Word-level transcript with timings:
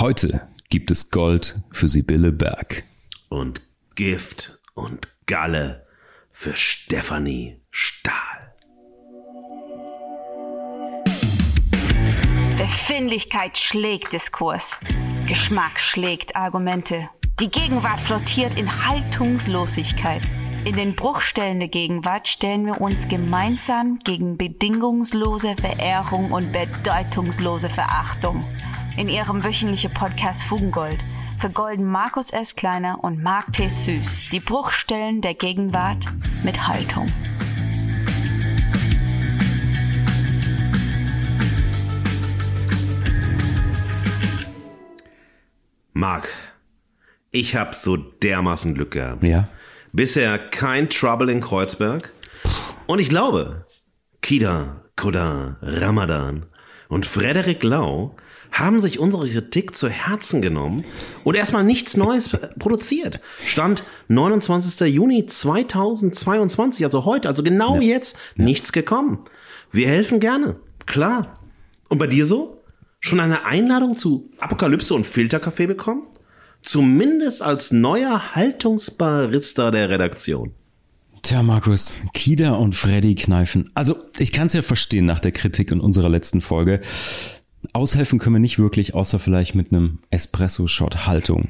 Heute 0.00 0.46
gibt 0.68 0.92
es 0.92 1.10
Gold 1.10 1.60
für 1.72 1.88
Sibylle 1.88 2.30
Berg. 2.30 2.84
Und 3.30 3.62
Gift 3.96 4.60
und 4.74 5.08
Galle 5.26 5.88
für 6.30 6.54
Stefanie 6.54 7.60
Stahl. 7.72 8.54
Befindlichkeit 12.56 13.58
schlägt 13.58 14.12
Diskurs. 14.12 14.78
Geschmack 15.26 15.80
schlägt 15.80 16.36
Argumente. 16.36 17.08
Die 17.40 17.50
Gegenwart 17.50 17.98
flottiert 17.98 18.56
in 18.56 18.86
Haltungslosigkeit. 18.86 20.22
In 20.68 20.76
den 20.76 20.94
Bruchstellen 20.94 21.60
der 21.60 21.70
Gegenwart 21.70 22.28
stellen 22.28 22.66
wir 22.66 22.78
uns 22.82 23.08
gemeinsam 23.08 24.00
gegen 24.00 24.36
bedingungslose 24.36 25.56
Verehrung 25.56 26.30
und 26.30 26.52
bedeutungslose 26.52 27.70
Verachtung. 27.70 28.44
In 28.98 29.08
ihrem 29.08 29.42
wöchentlichen 29.42 29.94
Podcast 29.94 30.42
Fugengold 30.42 30.98
vergolden 31.38 31.86
Markus 31.86 32.28
S. 32.28 32.54
Kleiner 32.54 33.02
und 33.02 33.22
Mark 33.22 33.50
T. 33.54 33.66
Süß 33.66 34.24
die 34.30 34.40
Bruchstellen 34.40 35.22
der 35.22 35.32
Gegenwart 35.32 36.04
mit 36.44 36.68
Haltung. 36.68 37.06
Marc, 45.94 46.28
ich 47.30 47.56
hab 47.56 47.74
so 47.74 47.96
dermaßen 47.96 48.74
Glück 48.74 48.90
gehabt. 48.90 49.22
Ja. 49.22 49.48
Bisher 49.92 50.38
kein 50.38 50.90
Trouble 50.90 51.30
in 51.30 51.40
Kreuzberg. 51.40 52.12
Und 52.86 53.00
ich 53.00 53.08
glaube, 53.08 53.66
Kida, 54.22 54.84
Kodar, 54.96 55.56
Ramadan 55.62 56.46
und 56.88 57.06
Frederik 57.06 57.62
Lau 57.62 58.16
haben 58.52 58.80
sich 58.80 58.98
unsere 58.98 59.28
Kritik 59.28 59.74
zu 59.74 59.88
Herzen 59.88 60.42
genommen 60.42 60.84
und 61.24 61.36
erstmal 61.36 61.64
nichts 61.64 61.96
Neues 61.96 62.30
produziert. 62.58 63.20
Stand 63.44 63.84
29. 64.08 64.92
Juni 64.92 65.26
2022, 65.26 66.84
also 66.84 67.04
heute, 67.04 67.28
also 67.28 67.42
genau 67.42 67.76
ja. 67.76 67.82
jetzt, 67.82 68.18
nichts 68.36 68.72
gekommen. 68.72 69.24
Wir 69.70 69.88
helfen 69.88 70.20
gerne, 70.20 70.56
klar. 70.86 71.38
Und 71.88 71.98
bei 71.98 72.06
dir 72.06 72.26
so? 72.26 72.62
Schon 73.00 73.20
eine 73.20 73.44
Einladung 73.44 73.96
zu 73.96 74.30
Apokalypse 74.40 74.94
und 74.94 75.06
Filterkaffee 75.06 75.66
bekommen? 75.66 76.06
Zumindest 76.62 77.42
als 77.42 77.70
neuer 77.70 78.34
Haltungsbarista 78.34 79.70
der 79.70 79.88
Redaktion. 79.88 80.52
Tja, 81.22 81.42
Markus, 81.42 81.96
Kida 82.14 82.54
und 82.54 82.74
Freddy 82.74 83.14
kneifen. 83.14 83.68
Also, 83.74 83.96
ich 84.18 84.32
kann 84.32 84.46
es 84.46 84.52
ja 84.52 84.62
verstehen 84.62 85.06
nach 85.06 85.20
der 85.20 85.32
Kritik 85.32 85.72
in 85.72 85.80
unserer 85.80 86.08
letzten 86.08 86.40
Folge. 86.40 86.80
Aushelfen 87.72 88.18
können 88.18 88.36
wir 88.36 88.40
nicht 88.40 88.58
wirklich, 88.58 88.94
außer 88.94 89.18
vielleicht 89.18 89.54
mit 89.54 89.72
einem 89.72 89.98
Espresso-Shot 90.10 91.06
Haltung. 91.06 91.48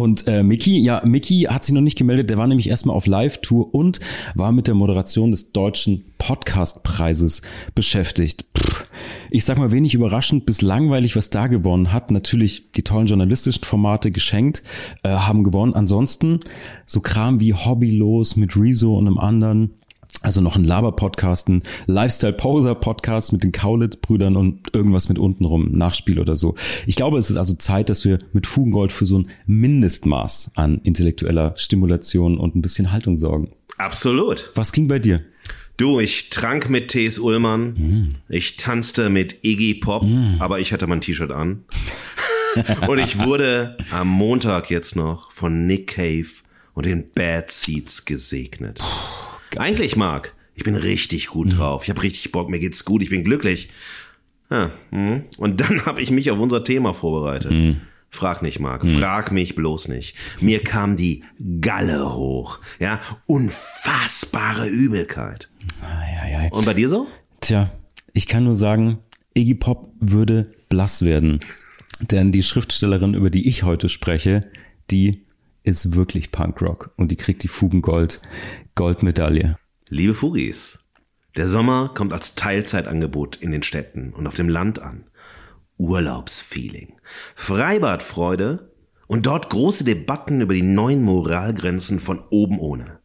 Und 0.00 0.26
äh, 0.26 0.42
Mickey, 0.42 0.78
ja, 0.78 1.02
Mickey 1.04 1.42
hat 1.42 1.62
sich 1.62 1.74
noch 1.74 1.82
nicht 1.82 1.98
gemeldet, 1.98 2.30
der 2.30 2.38
war 2.38 2.46
nämlich 2.46 2.70
erstmal 2.70 2.96
auf 2.96 3.06
Live-Tour 3.06 3.74
und 3.74 4.00
war 4.34 4.50
mit 4.50 4.66
der 4.66 4.74
Moderation 4.74 5.30
des 5.30 5.52
deutschen 5.52 6.04
Podcast-Preises 6.16 7.42
beschäftigt. 7.74 8.46
Pff, 8.56 8.86
ich 9.30 9.44
sag 9.44 9.58
mal 9.58 9.72
wenig 9.72 9.92
überraschend 9.92 10.46
bis 10.46 10.62
langweilig, 10.62 11.16
was 11.16 11.28
da 11.28 11.48
gewonnen 11.48 11.92
hat. 11.92 12.10
Natürlich 12.10 12.72
die 12.72 12.82
tollen 12.82 13.08
journalistischen 13.08 13.64
Formate 13.64 14.10
geschenkt, 14.10 14.62
äh, 15.02 15.10
haben 15.10 15.44
gewonnen. 15.44 15.74
Ansonsten 15.74 16.40
so 16.86 17.00
Kram 17.00 17.38
wie 17.38 17.52
Hobbylos 17.52 18.36
mit 18.36 18.56
Rezo 18.56 18.96
und 18.96 19.06
einem 19.06 19.18
anderen 19.18 19.79
also 20.22 20.40
noch 20.40 20.56
ein 20.56 20.64
Laber-Podcast, 20.64 21.48
ein 21.48 21.62
Lifestyle-Poser-Podcast 21.86 23.32
mit 23.32 23.42
den 23.42 23.52
Kaulitz-Brüdern 23.52 24.36
und 24.36 24.74
irgendwas 24.74 25.08
mit 25.08 25.18
untenrum, 25.18 25.70
Nachspiel 25.72 26.20
oder 26.20 26.36
so. 26.36 26.54
Ich 26.86 26.96
glaube, 26.96 27.18
es 27.18 27.30
ist 27.30 27.36
also 27.36 27.54
Zeit, 27.54 27.88
dass 27.90 28.04
wir 28.04 28.18
mit 28.32 28.46
Fugengold 28.46 28.92
für 28.92 29.06
so 29.06 29.18
ein 29.18 29.30
Mindestmaß 29.46 30.52
an 30.56 30.80
intellektueller 30.82 31.54
Stimulation 31.56 32.38
und 32.38 32.54
ein 32.54 32.62
bisschen 32.62 32.92
Haltung 32.92 33.18
sorgen. 33.18 33.50
Absolut. 33.78 34.50
Was 34.54 34.72
ging 34.72 34.88
bei 34.88 34.98
dir? 34.98 35.22
Du, 35.78 35.98
ich 35.98 36.28
trank 36.28 36.68
mit 36.68 36.88
T.S. 36.88 37.18
Ullmann, 37.18 37.72
mm. 37.72 38.08
ich 38.28 38.58
tanzte 38.58 39.08
mit 39.08 39.42
Iggy 39.42 39.76
Pop, 39.76 40.02
mm. 40.02 40.36
aber 40.38 40.60
ich 40.60 40.74
hatte 40.74 40.86
mein 40.86 41.00
T-Shirt 41.00 41.30
an. 41.30 41.64
und 42.86 42.98
ich 42.98 43.18
wurde 43.18 43.78
am 43.90 44.08
Montag 44.08 44.70
jetzt 44.70 44.94
noch 44.94 45.32
von 45.32 45.66
Nick 45.66 45.94
Cave 45.94 46.28
und 46.74 46.84
den 46.84 47.10
Bad 47.12 47.50
Seeds 47.50 48.04
gesegnet. 48.04 48.80
Eigentlich, 49.56 49.96
Marc, 49.96 50.34
ich 50.54 50.64
bin 50.64 50.76
richtig 50.76 51.28
gut 51.28 51.48
mhm. 51.48 51.50
drauf. 51.50 51.84
Ich 51.84 51.90
habe 51.90 52.02
richtig 52.02 52.32
Bock, 52.32 52.48
mir 52.50 52.58
geht's 52.58 52.84
gut, 52.84 53.02
ich 53.02 53.10
bin 53.10 53.24
glücklich. 53.24 53.70
Ja, 54.50 54.72
hm. 54.90 55.24
und 55.38 55.60
dann 55.60 55.86
habe 55.86 56.02
ich 56.02 56.10
mich 56.10 56.30
auf 56.30 56.38
unser 56.38 56.64
Thema 56.64 56.92
vorbereitet. 56.92 57.52
Mhm. 57.52 57.80
Frag 58.12 58.42
nicht, 58.42 58.58
Marc, 58.58 58.82
mhm. 58.82 58.98
frag 58.98 59.30
mich 59.30 59.54
bloß 59.54 59.86
nicht. 59.86 60.16
Mir 60.40 60.64
kam 60.64 60.96
die 60.96 61.22
Galle 61.60 62.12
hoch. 62.14 62.58
Ja, 62.80 63.00
unfassbare 63.26 64.68
Übelkeit. 64.68 65.48
Ai, 65.80 66.18
ai, 66.20 66.38
ai. 66.38 66.48
Und 66.50 66.66
bei 66.66 66.74
dir 66.74 66.88
so? 66.88 67.06
Tja, 67.40 67.70
ich 68.12 68.26
kann 68.26 68.42
nur 68.42 68.56
sagen, 68.56 68.98
Iggy 69.34 69.54
Pop 69.54 69.92
würde 70.00 70.48
blass 70.68 71.04
werden. 71.04 71.38
Denn 72.00 72.32
die 72.32 72.42
Schriftstellerin, 72.42 73.14
über 73.14 73.30
die 73.30 73.46
ich 73.48 73.62
heute 73.62 73.88
spreche, 73.88 74.50
die 74.90 75.22
ist 75.62 75.94
wirklich 75.94 76.32
Punkrock 76.32 76.92
und 76.96 77.10
die 77.10 77.16
kriegt 77.16 77.42
die 77.42 77.48
Fugengold 77.48 78.20
Goldmedaille. 78.74 79.56
Liebe 79.88 80.14
Fugis, 80.14 80.78
der 81.36 81.48
Sommer 81.48 81.92
kommt 81.94 82.12
als 82.12 82.34
Teilzeitangebot 82.34 83.36
in 83.36 83.50
den 83.50 83.62
Städten 83.62 84.12
und 84.12 84.26
auf 84.26 84.34
dem 84.34 84.48
Land 84.48 84.80
an. 84.80 85.04
Urlaubsfeeling, 85.78 87.00
Freibadfreude 87.34 88.72
und 89.06 89.26
dort 89.26 89.50
große 89.50 89.84
Debatten 89.84 90.40
über 90.40 90.54
die 90.54 90.62
neuen 90.62 91.02
Moralgrenzen 91.02 92.00
von 92.00 92.22
oben 92.30 92.58
ohne. 92.58 93.00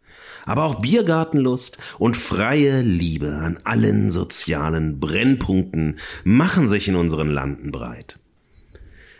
Aber 0.45 0.65
auch 0.65 0.81
Biergartenlust 0.81 1.79
und 1.97 2.17
freie 2.17 2.81
Liebe 2.81 3.35
an 3.38 3.57
allen 3.63 4.11
sozialen 4.11 4.99
Brennpunkten 4.99 5.97
machen 6.23 6.67
sich 6.67 6.88
in 6.88 6.95
unseren 6.95 7.29
Landen 7.29 7.71
breit. 7.71 8.19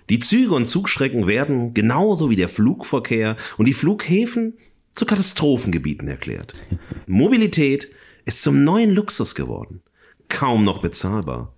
Die 0.10 0.20
Züge 0.20 0.54
und 0.54 0.68
Zugstrecken 0.68 1.28
werden, 1.28 1.74
genauso 1.74 2.30
wie 2.30 2.36
der 2.36 2.50
Flugverkehr 2.50 3.38
und 3.58 3.66
die 3.66 3.74
Flughäfen, 3.74 4.54
zu 4.94 5.06
Katastrophengebieten 5.06 6.08
erklärt. 6.08 6.54
Mobilität 7.08 7.92
ist 8.26 8.42
zum 8.42 8.64
neuen 8.64 8.92
Luxus 8.92 9.36
geworden. 9.36 9.82
Kaum 10.30 10.64
noch 10.64 10.82
bezahlbar. 10.82 11.54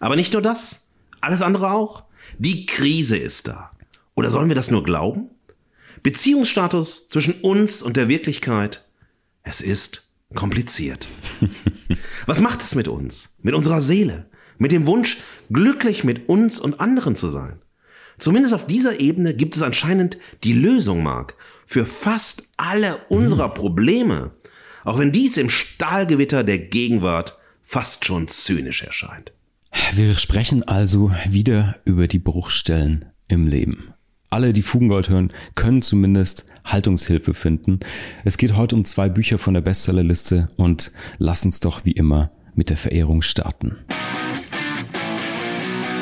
Aber 0.00 0.16
nicht 0.16 0.32
nur 0.32 0.42
das, 0.42 0.88
alles 1.20 1.42
andere 1.42 1.70
auch. 1.70 2.04
Die 2.38 2.66
Krise 2.66 3.16
ist 3.16 3.48
da. 3.48 3.70
Oder 4.14 4.30
sollen 4.30 4.48
wir 4.48 4.56
das 4.56 4.70
nur 4.70 4.82
glauben? 4.82 5.30
Beziehungsstatus 6.02 7.08
zwischen 7.08 7.34
uns 7.42 7.82
und 7.82 7.96
der 7.96 8.08
Wirklichkeit. 8.08 8.84
Es 9.42 9.60
ist 9.60 10.10
kompliziert. 10.34 11.08
Was 12.26 12.40
macht 12.40 12.62
es 12.62 12.74
mit 12.74 12.88
uns? 12.88 13.34
Mit 13.42 13.54
unserer 13.54 13.80
Seele? 13.80 14.28
Mit 14.58 14.72
dem 14.72 14.86
Wunsch, 14.86 15.18
glücklich 15.50 16.04
mit 16.04 16.28
uns 16.28 16.60
und 16.60 16.80
anderen 16.80 17.16
zu 17.16 17.30
sein? 17.30 17.59
Zumindest 18.20 18.54
auf 18.54 18.66
dieser 18.66 19.00
Ebene 19.00 19.34
gibt 19.34 19.56
es 19.56 19.62
anscheinend 19.62 20.18
die 20.44 20.52
Lösung, 20.52 21.02
Mark, 21.02 21.34
für 21.64 21.86
fast 21.86 22.50
alle 22.58 22.98
unserer 23.08 23.48
mhm. 23.48 23.54
Probleme, 23.54 24.30
auch 24.84 24.98
wenn 24.98 25.10
dies 25.10 25.36
im 25.38 25.48
Stahlgewitter 25.48 26.44
der 26.44 26.58
Gegenwart 26.58 27.38
fast 27.62 28.04
schon 28.04 28.28
zynisch 28.28 28.82
erscheint. 28.82 29.32
Wir 29.94 30.14
sprechen 30.14 30.62
also 30.62 31.12
wieder 31.28 31.76
über 31.84 32.08
die 32.08 32.18
Bruchstellen 32.18 33.06
im 33.28 33.46
Leben. 33.46 33.94
Alle, 34.28 34.52
die 34.52 34.62
Fugengold 34.62 35.08
hören, 35.08 35.32
können 35.54 35.82
zumindest 35.82 36.46
Haltungshilfe 36.64 37.34
finden. 37.34 37.80
Es 38.24 38.36
geht 38.36 38.54
heute 38.54 38.76
um 38.76 38.84
zwei 38.84 39.08
Bücher 39.08 39.38
von 39.38 39.54
der 39.54 39.60
Bestsellerliste 39.60 40.48
und 40.56 40.92
lass 41.18 41.44
uns 41.44 41.60
doch 41.60 41.84
wie 41.84 41.92
immer 41.92 42.30
mit 42.54 42.70
der 42.70 42.76
Verehrung 42.76 43.22
starten. 43.22 43.78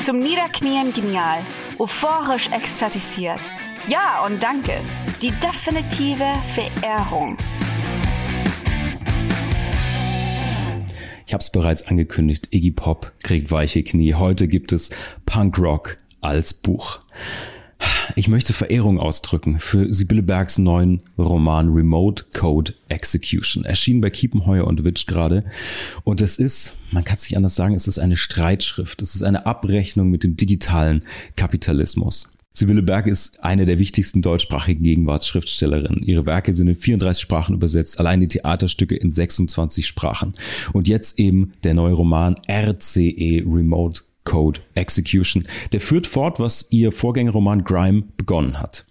Zum 0.08 0.20
Niederknien 0.20 0.94
genial 0.94 1.44
euphorisch 1.78 2.48
ekstatisiert. 2.50 3.40
Ja 3.88 4.24
und 4.24 4.42
danke. 4.42 4.80
Die 5.20 5.32
definitive 5.32 6.32
Verehrung. 6.54 7.36
Ich 11.26 11.34
habe 11.34 11.42
es 11.42 11.52
bereits 11.52 11.86
angekündigt, 11.88 12.48
Iggy 12.50 12.70
Pop 12.70 13.12
kriegt 13.22 13.50
weiche 13.50 13.82
Knie. 13.82 14.14
Heute 14.14 14.48
gibt 14.48 14.72
es 14.72 14.88
Punk 15.26 15.58
Rock 15.58 15.98
als 16.22 16.54
Buch. 16.54 17.00
Ich 18.16 18.28
möchte 18.28 18.52
Verehrung 18.52 18.98
ausdrücken 18.98 19.60
für 19.60 19.92
Sibylle 19.92 20.22
Bergs 20.22 20.58
neuen 20.58 21.02
Roman 21.16 21.68
Remote 21.68 22.26
Code 22.34 22.74
Execution. 22.88 23.64
Erschienen 23.64 24.00
bei 24.00 24.10
Kiepenheuer 24.10 24.66
und 24.66 24.84
Witsch 24.84 25.06
gerade. 25.06 25.44
Und 26.04 26.20
es 26.20 26.38
ist, 26.38 26.72
man 26.90 27.04
kann 27.04 27.16
es 27.16 27.28
nicht 27.28 27.36
anders 27.36 27.54
sagen, 27.54 27.74
es 27.74 27.86
ist 27.86 27.98
eine 27.98 28.16
Streitschrift. 28.16 29.02
Es 29.02 29.14
ist 29.14 29.22
eine 29.22 29.46
Abrechnung 29.46 30.10
mit 30.10 30.24
dem 30.24 30.36
digitalen 30.36 31.04
Kapitalismus. 31.36 32.32
Sibylle 32.58 32.82
Berg 32.82 33.06
ist 33.06 33.44
eine 33.44 33.66
der 33.66 33.78
wichtigsten 33.78 34.20
deutschsprachigen 34.20 34.82
Gegenwartsschriftstellerinnen. 34.82 36.02
Ihre 36.02 36.26
Werke 36.26 36.52
sind 36.52 36.66
in 36.66 36.74
34 36.74 37.22
Sprachen 37.22 37.54
übersetzt, 37.54 38.00
allein 38.00 38.20
die 38.20 38.26
Theaterstücke 38.26 38.96
in 38.96 39.12
26 39.12 39.86
Sprachen. 39.86 40.32
Und 40.72 40.88
jetzt 40.88 41.20
eben 41.20 41.52
der 41.62 41.74
neue 41.74 41.92
Roman 41.92 42.34
RCE 42.50 43.44
Remote 43.46 44.02
Code 44.28 44.60
Execution. 44.74 45.48
Der 45.72 45.80
führt 45.80 46.06
fort, 46.06 46.38
was 46.38 46.66
ihr 46.70 46.92
Vorgängerroman 46.92 47.64
Grime 47.64 48.04
begonnen 48.18 48.60
hat. 48.60 48.84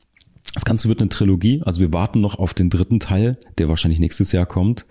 Das 0.56 0.66
Ganze 0.66 0.90
wird 0.90 1.02
eine 1.02 1.10
Trilogie, 1.10 1.62
also 1.64 1.80
wir 1.82 1.94
warten 1.94 2.20
noch 2.20 2.40
auf 2.40 2.56
den 2.56 2.72
dritten 2.72 3.00
Teil, 3.00 3.38
der 3.60 3.70
wahrscheinlich 3.70 4.00
nächstes 4.00 4.32
Jahr 4.32 4.48
kommt. 4.48 4.88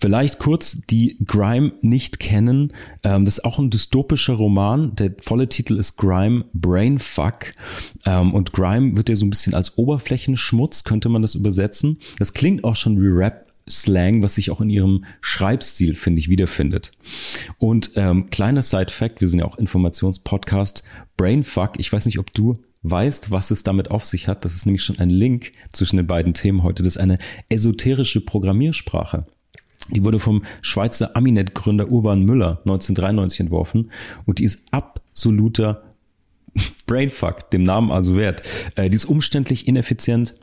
Vielleicht 0.00 0.38
kurz, 0.38 0.86
die 0.86 1.18
Grime 1.26 1.72
nicht 1.82 2.18
kennen. 2.18 2.72
Ähm, 3.02 3.26
das 3.26 3.36
ist 3.36 3.44
auch 3.44 3.58
ein 3.58 3.68
dystopischer 3.68 4.32
Roman. 4.32 4.94
Der 4.94 5.12
volle 5.20 5.50
Titel 5.50 5.76
ist 5.76 5.98
Grime 5.98 6.46
Brainfuck. 6.54 7.52
Ähm, 8.06 8.32
und 8.32 8.54
Grime 8.54 8.96
wird 8.96 9.10
ja 9.10 9.16
so 9.16 9.26
ein 9.26 9.30
bisschen 9.30 9.52
als 9.52 9.76
Oberflächenschmutz, 9.76 10.84
könnte 10.84 11.10
man 11.10 11.20
das 11.20 11.34
übersetzen. 11.34 11.98
Das 12.18 12.32
klingt 12.32 12.64
auch 12.64 12.76
schon 12.76 13.02
wie 13.02 13.08
Rap 13.08 13.51
Slang, 13.68 14.22
was 14.22 14.34
sich 14.34 14.50
auch 14.50 14.60
in 14.60 14.70
ihrem 14.70 15.04
Schreibstil, 15.20 15.94
finde 15.94 16.20
ich, 16.20 16.28
wiederfindet. 16.28 16.92
Und 17.58 17.92
ähm, 17.96 18.30
kleiner 18.30 18.62
Side-Fact, 18.62 19.20
wir 19.20 19.28
sind 19.28 19.40
ja 19.40 19.46
auch 19.46 19.58
Informationspodcast, 19.58 20.82
Brainfuck, 21.16 21.78
ich 21.78 21.92
weiß 21.92 22.06
nicht, 22.06 22.18
ob 22.18 22.32
du 22.34 22.58
weißt, 22.82 23.30
was 23.30 23.50
es 23.50 23.62
damit 23.62 23.90
auf 23.90 24.04
sich 24.04 24.28
hat. 24.28 24.44
Das 24.44 24.54
ist 24.54 24.66
nämlich 24.66 24.82
schon 24.82 24.98
ein 24.98 25.10
Link 25.10 25.52
zwischen 25.72 25.96
den 25.96 26.06
beiden 26.06 26.34
Themen 26.34 26.62
heute. 26.62 26.82
Das 26.82 26.96
ist 26.96 27.00
eine 27.00 27.18
esoterische 27.48 28.20
Programmiersprache. 28.20 29.26
Die 29.90 30.04
wurde 30.04 30.20
vom 30.20 30.42
Schweizer 30.60 31.16
Aminet-Gründer 31.16 31.90
Urban 31.90 32.24
Müller 32.24 32.58
1993 32.64 33.40
entworfen 33.40 33.90
und 34.26 34.38
die 34.38 34.44
ist 34.44 34.64
absoluter 34.70 35.82
Brainfuck, 36.86 37.50
dem 37.50 37.62
Namen 37.62 37.90
also 37.90 38.16
wert. 38.16 38.42
Äh, 38.76 38.90
die 38.90 38.96
ist 38.96 39.04
umständlich, 39.04 39.66
ineffizient, 39.66 40.34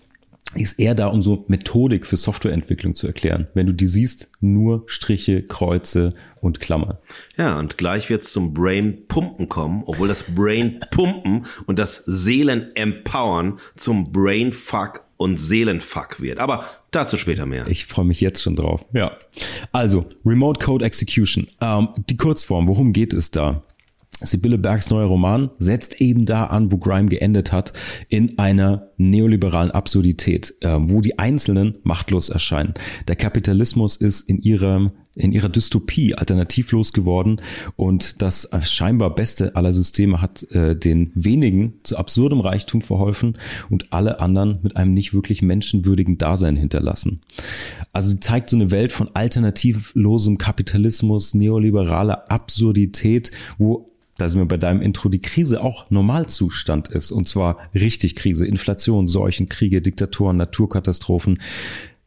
ist 0.55 0.79
eher 0.79 0.95
da, 0.95 1.07
um 1.07 1.21
so 1.21 1.45
Methodik 1.47 2.07
für 2.07 2.17
Softwareentwicklung 2.17 2.95
zu 2.95 3.05
erklären. 3.05 3.47
Wenn 3.53 3.67
du 3.67 3.73
die 3.73 3.87
siehst, 3.87 4.31
nur 4.41 4.83
Striche, 4.87 5.43
Kreuze 5.43 6.13
und 6.41 6.59
Klammern. 6.59 6.97
Ja, 7.37 7.59
und 7.59 7.77
gleich 7.77 8.09
wird 8.09 8.23
es 8.23 8.33
zum 8.33 8.53
Brain 8.53 9.05
Pumpen 9.07 9.47
kommen, 9.47 9.83
obwohl 9.85 10.07
das 10.07 10.35
Brain 10.35 10.79
Pumpen 10.91 11.45
und 11.67 11.77
das 11.77 12.03
Seelen 12.05 12.75
Empowern 12.75 13.59
zum 13.75 14.11
Brain 14.11 14.51
Fuck 14.53 15.03
und 15.17 15.37
Seelenfuck 15.37 16.21
wird. 16.21 16.39
Aber 16.39 16.63
dazu 16.91 17.17
später 17.17 17.45
mehr. 17.45 17.67
Ich 17.67 17.85
freue 17.85 18.05
mich 18.05 18.21
jetzt 18.21 18.41
schon 18.41 18.55
drauf. 18.55 18.85
Ja. 18.93 19.17
Also, 19.73 20.05
Remote 20.25 20.65
Code 20.65 20.85
Execution. 20.85 21.45
Ähm, 21.59 21.89
die 22.09 22.15
Kurzform, 22.15 22.67
worum 22.69 22.93
geht 22.93 23.13
es 23.13 23.29
da? 23.29 23.61
Sibylle 24.21 24.57
Bergs 24.57 24.89
neuer 24.89 25.07
Roman 25.07 25.49
setzt 25.59 26.01
eben 26.01 26.25
da 26.25 26.45
an, 26.45 26.71
wo 26.71 26.77
Grime 26.77 27.07
geendet 27.07 27.51
hat, 27.51 27.73
in 28.09 28.37
einer 28.37 28.89
neoliberalen 28.97 29.71
Absurdität, 29.71 30.55
äh, 30.61 30.77
wo 30.79 31.01
die 31.01 31.17
Einzelnen 31.17 31.75
machtlos 31.83 32.29
erscheinen. 32.29 32.73
Der 33.07 33.15
Kapitalismus 33.15 33.95
ist 33.95 34.29
in 34.29 34.41
ihrem 34.41 34.91
in 35.15 35.33
ihrer 35.33 35.49
Dystopie 35.49 36.15
alternativlos 36.15 36.93
geworden 36.93 37.41
und 37.75 38.21
das 38.21 38.49
scheinbar 38.61 39.13
beste 39.13 39.55
aller 39.55 39.73
Systeme 39.73 40.21
hat 40.21 40.43
äh, 40.51 40.77
den 40.77 41.11
wenigen 41.13 41.73
zu 41.83 41.97
absurdem 41.97 42.39
Reichtum 42.39 42.81
verholfen 42.81 43.37
und 43.69 43.91
alle 43.91 44.21
anderen 44.21 44.59
mit 44.61 44.77
einem 44.77 44.93
nicht 44.93 45.13
wirklich 45.13 45.41
menschenwürdigen 45.41 46.17
Dasein 46.17 46.55
hinterlassen. 46.55 47.21
Also 47.91 48.15
zeigt 48.17 48.49
so 48.49 48.55
eine 48.55 48.71
Welt 48.71 48.93
von 48.93 49.09
alternativlosem 49.13 50.37
Kapitalismus, 50.37 51.33
neoliberaler 51.33 52.31
Absurdität, 52.31 53.31
wo 53.57 53.89
da 54.19 54.27
sind 54.27 54.39
wir 54.39 54.47
bei 54.47 54.57
deinem 54.57 54.81
Intro, 54.81 55.09
die 55.09 55.21
Krise 55.21 55.61
auch 55.61 55.89
Normalzustand 55.89 56.89
ist. 56.89 57.11
Und 57.11 57.27
zwar 57.27 57.57
richtig 57.73 58.15
Krise. 58.15 58.45
Inflation, 58.45 59.07
Seuchen, 59.07 59.49
Kriege, 59.49 59.81
Diktatoren, 59.81 60.37
Naturkatastrophen. 60.37 61.39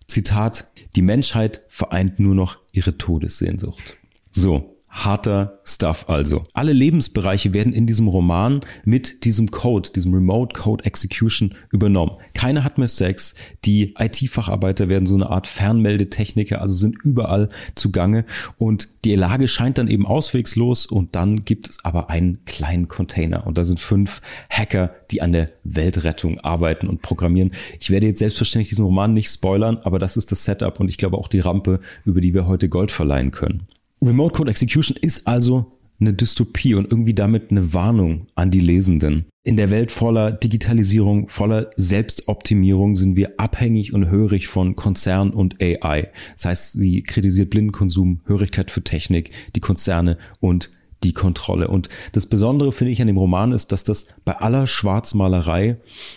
Zitat, 0.07 0.67
die 0.95 1.03
Menschheit 1.03 1.63
vereint 1.69 2.21
nur 2.21 2.35
noch 2.35 2.59
ihre 2.73 2.99
Todessehnsucht. 2.99 3.97
So, 4.31 4.77
harter 4.93 5.59
Stuff 5.65 6.05
also. 6.09 6.45
Alle 6.53 6.75
Lebensbereiche 6.75 7.55
werden 7.55 7.73
in 7.73 7.87
diesem 7.87 8.09
Roman 8.09 8.61
mit 8.85 9.25
diesem 9.25 9.51
Code, 9.51 9.91
diesem 9.91 10.13
Remote 10.13 10.55
Code 10.55 10.85
Execution 10.85 11.55
übernommen. 11.71 12.13
Keiner 12.35 12.63
hat 12.63 12.77
mehr 12.77 12.89
Sex. 12.89 13.35
Die 13.65 13.95
IT-Facharbeiter 13.99 14.91
werden 14.91 15.07
so 15.07 15.15
eine 15.15 15.31
Art 15.31 15.47
Fernmeldetechniker, 15.47 16.61
also 16.61 16.75
sind 16.75 16.97
überall 17.03 17.49
zugange. 17.75 18.27
Und 18.59 18.89
die 19.07 19.17
Lage 19.17 19.49
scheint 19.49 19.79
dann 19.79 19.89
eben 19.89 20.07
auswegslos. 20.07 20.85
Und 20.87 21.17
dann 21.17 21.45
gibt 21.47 21.71
es 21.71 21.85
aber 21.85 22.11
einen 22.11 22.45
kleinen 22.45 22.87
Container. 22.87 23.47
Und 23.47 23.57
da 23.57 23.65
sind 23.65 23.81
fünf 23.81 24.21
Hacker, 24.51 24.95
die 25.11 25.23
an 25.23 25.33
der 25.33 25.51
Weltrettung 25.65 26.39
arbeiten 26.41 26.87
und 26.87 27.01
programmieren. 27.01 27.53
Ich 27.81 27.91
werde 27.91 28.09
jetzt 28.09 28.19
selbstverständlich 28.19 28.69
diesen 28.69 28.85
Roman 28.85 29.15
nicht 29.15 29.31
spoilern, 29.31 29.79
aber 29.85 29.99
das 29.99 30.19
ist 30.19 30.33
das 30.33 30.45
Setup 30.45 30.79
und 30.81 30.91
ich 30.91 30.99
glaube 30.99 31.17
auch 31.17 31.29
die 31.29 31.41
Rampe, 31.41 31.81
über 32.05 32.21
die 32.21 32.35
wir 32.35 32.47
heute 32.47 32.69
Gold 32.69 32.91
verleihen 32.91 33.31
können. 33.31 33.67
Remote 34.03 34.35
Code 34.35 34.51
Execution 34.51 34.97
ist 35.01 35.29
also 35.29 35.79
eine 36.01 36.13
Dystopie 36.13 36.75
und 36.75 36.91
irgendwie 36.91 37.15
damit 37.15 37.53
eine 37.53 37.73
Warnung 37.73 38.27
an 38.35 38.51
die 38.51 38.61
Lesenden. 38.61 39.27
In 39.45 39.57
der 39.57 39.71
Welt 39.71 39.93
voller 39.93 40.33
Digitalisierung, 40.33 41.29
voller 41.29 41.71
Selbstoptimierung 41.77 42.97
sind 42.97 43.15
wir 43.15 43.35
abhängig 43.39 43.93
und 43.93 44.11
hörig 44.11 44.49
von 44.49 44.75
Konzernen 44.75 45.33
und 45.33 45.63
AI. 45.63 46.11
Das 46.35 46.47
heißt, 46.47 46.73
sie 46.73 47.03
kritisiert 47.03 47.51
Blindenkonsum, 47.51 48.23
Hörigkeit 48.25 48.73
für 48.73 48.83
Technik, 48.83 49.31
die 49.55 49.61
Konzerne 49.61 50.19
und 50.41 50.73
die 51.05 51.13
Kontrolle. 51.13 51.69
Und 51.69 51.89
das 52.11 52.27
Besondere 52.27 52.73
finde 52.73 52.91
ich 52.91 53.01
an 53.01 53.07
dem 53.07 53.17
Roman 53.17 53.53
ist, 53.53 53.71
dass 53.71 53.85
das 53.85 54.17
bei 54.25 54.35
aller 54.35 54.67
Schwarzmalerei 54.67 55.77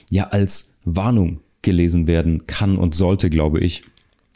ja 0.09 0.25
als 0.25 0.77
Warnung 0.85 1.41
gelesen 1.61 2.07
werden 2.07 2.45
kann 2.45 2.77
und 2.77 2.95
sollte, 2.95 3.29
glaube 3.29 3.59
ich. 3.59 3.83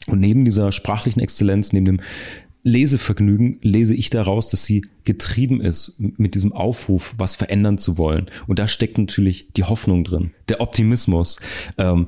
Und 0.08 0.20
neben 0.20 0.46
dieser 0.46 0.72
sprachlichen 0.72 1.20
Exzellenz, 1.20 1.74
neben 1.74 1.86
dem 1.86 2.00
Lesevergnügen 2.64 3.60
lese 3.62 3.96
ich 3.96 4.10
daraus, 4.10 4.50
dass 4.50 4.66
sie 4.66 4.86
getrieben 5.06 5.62
ist 5.62 6.00
mit 6.00 6.36
diesem 6.36 6.52
Aufruf, 6.52 7.14
was 7.18 7.36
verändern 7.36 7.78
zu 7.78 7.98
wollen. 7.98 8.30
Und 8.48 8.60
da 8.60 8.68
steckt 8.68 8.98
natürlich 8.98 9.54
die 9.54 9.64
Hoffnung 9.64 10.04
drin, 10.04 10.32
der 10.50 10.62
Optimismus. 10.62 11.40
Ähm, 11.78 12.08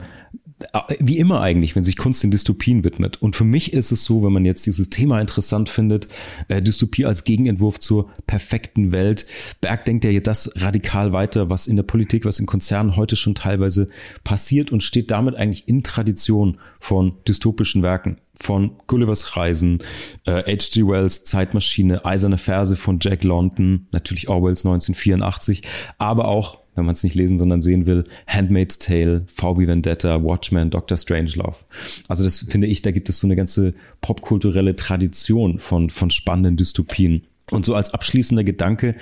wie 0.99 1.17
immer 1.17 1.41
eigentlich, 1.41 1.75
wenn 1.75 1.83
sich 1.83 1.97
Kunst 1.97 2.23
den 2.23 2.31
Dystopien 2.31 2.83
widmet. 2.83 3.21
Und 3.21 3.35
für 3.35 3.43
mich 3.43 3.73
ist 3.73 3.91
es 3.91 4.03
so, 4.03 4.23
wenn 4.23 4.33
man 4.33 4.45
jetzt 4.45 4.65
dieses 4.65 4.89
Thema 4.89 5.19
interessant 5.19 5.69
findet, 5.69 6.07
äh, 6.47 6.61
Dystopie 6.61 7.05
als 7.05 7.23
Gegenentwurf 7.23 7.79
zur 7.79 8.09
perfekten 8.27 8.91
Welt. 8.91 9.25
Berg 9.61 9.85
denkt 9.85 10.05
ja 10.05 10.19
das 10.19 10.51
radikal 10.55 11.13
weiter, 11.13 11.49
was 11.49 11.67
in 11.67 11.75
der 11.75 11.83
Politik, 11.83 12.25
was 12.25 12.39
in 12.39 12.45
Konzernen 12.45 12.95
heute 12.95 13.15
schon 13.15 13.35
teilweise 13.35 13.87
passiert 14.23 14.71
und 14.71 14.83
steht 14.83 15.11
damit 15.11 15.35
eigentlich 15.35 15.67
in 15.67 15.83
Tradition 15.83 16.57
von 16.79 17.13
dystopischen 17.27 17.83
Werken 17.83 18.17
von 18.41 18.71
Gullivers 18.87 19.37
Reisen, 19.37 19.79
äh, 20.25 20.43
H.G. 20.43 20.87
Wells 20.87 21.23
Zeitmaschine, 21.23 22.05
Eiserne 22.05 22.37
Verse 22.37 22.75
von 22.75 22.99
Jack 22.99 23.23
London, 23.23 23.87
natürlich 23.91 24.29
Orwells 24.29 24.65
1984, 24.65 25.61
aber 25.97 26.27
auch, 26.27 26.60
wenn 26.75 26.85
man 26.85 26.93
es 26.93 27.03
nicht 27.03 27.15
lesen, 27.15 27.37
sondern 27.37 27.61
sehen 27.61 27.85
will, 27.85 28.05
Handmaid's 28.27 28.79
Tale, 28.79 29.25
VW 29.33 29.67
Vendetta, 29.67 30.23
Watchmen, 30.23 30.69
Dr. 30.69 30.97
Strangelove. 30.97 31.57
Also 32.07 32.23
das 32.23 32.39
finde 32.39 32.67
ich, 32.67 32.81
da 32.81 32.91
gibt 32.91 33.09
es 33.09 33.19
so 33.19 33.27
eine 33.27 33.35
ganze 33.35 33.73
popkulturelle 33.99 34.75
Tradition 34.75 35.59
von, 35.59 35.89
von 35.89 36.09
spannenden 36.09 36.57
Dystopien. 36.57 37.23
Und 37.49 37.65
so 37.65 37.75
als 37.75 37.93
abschließender 37.93 38.43
Gedanke 38.43 38.95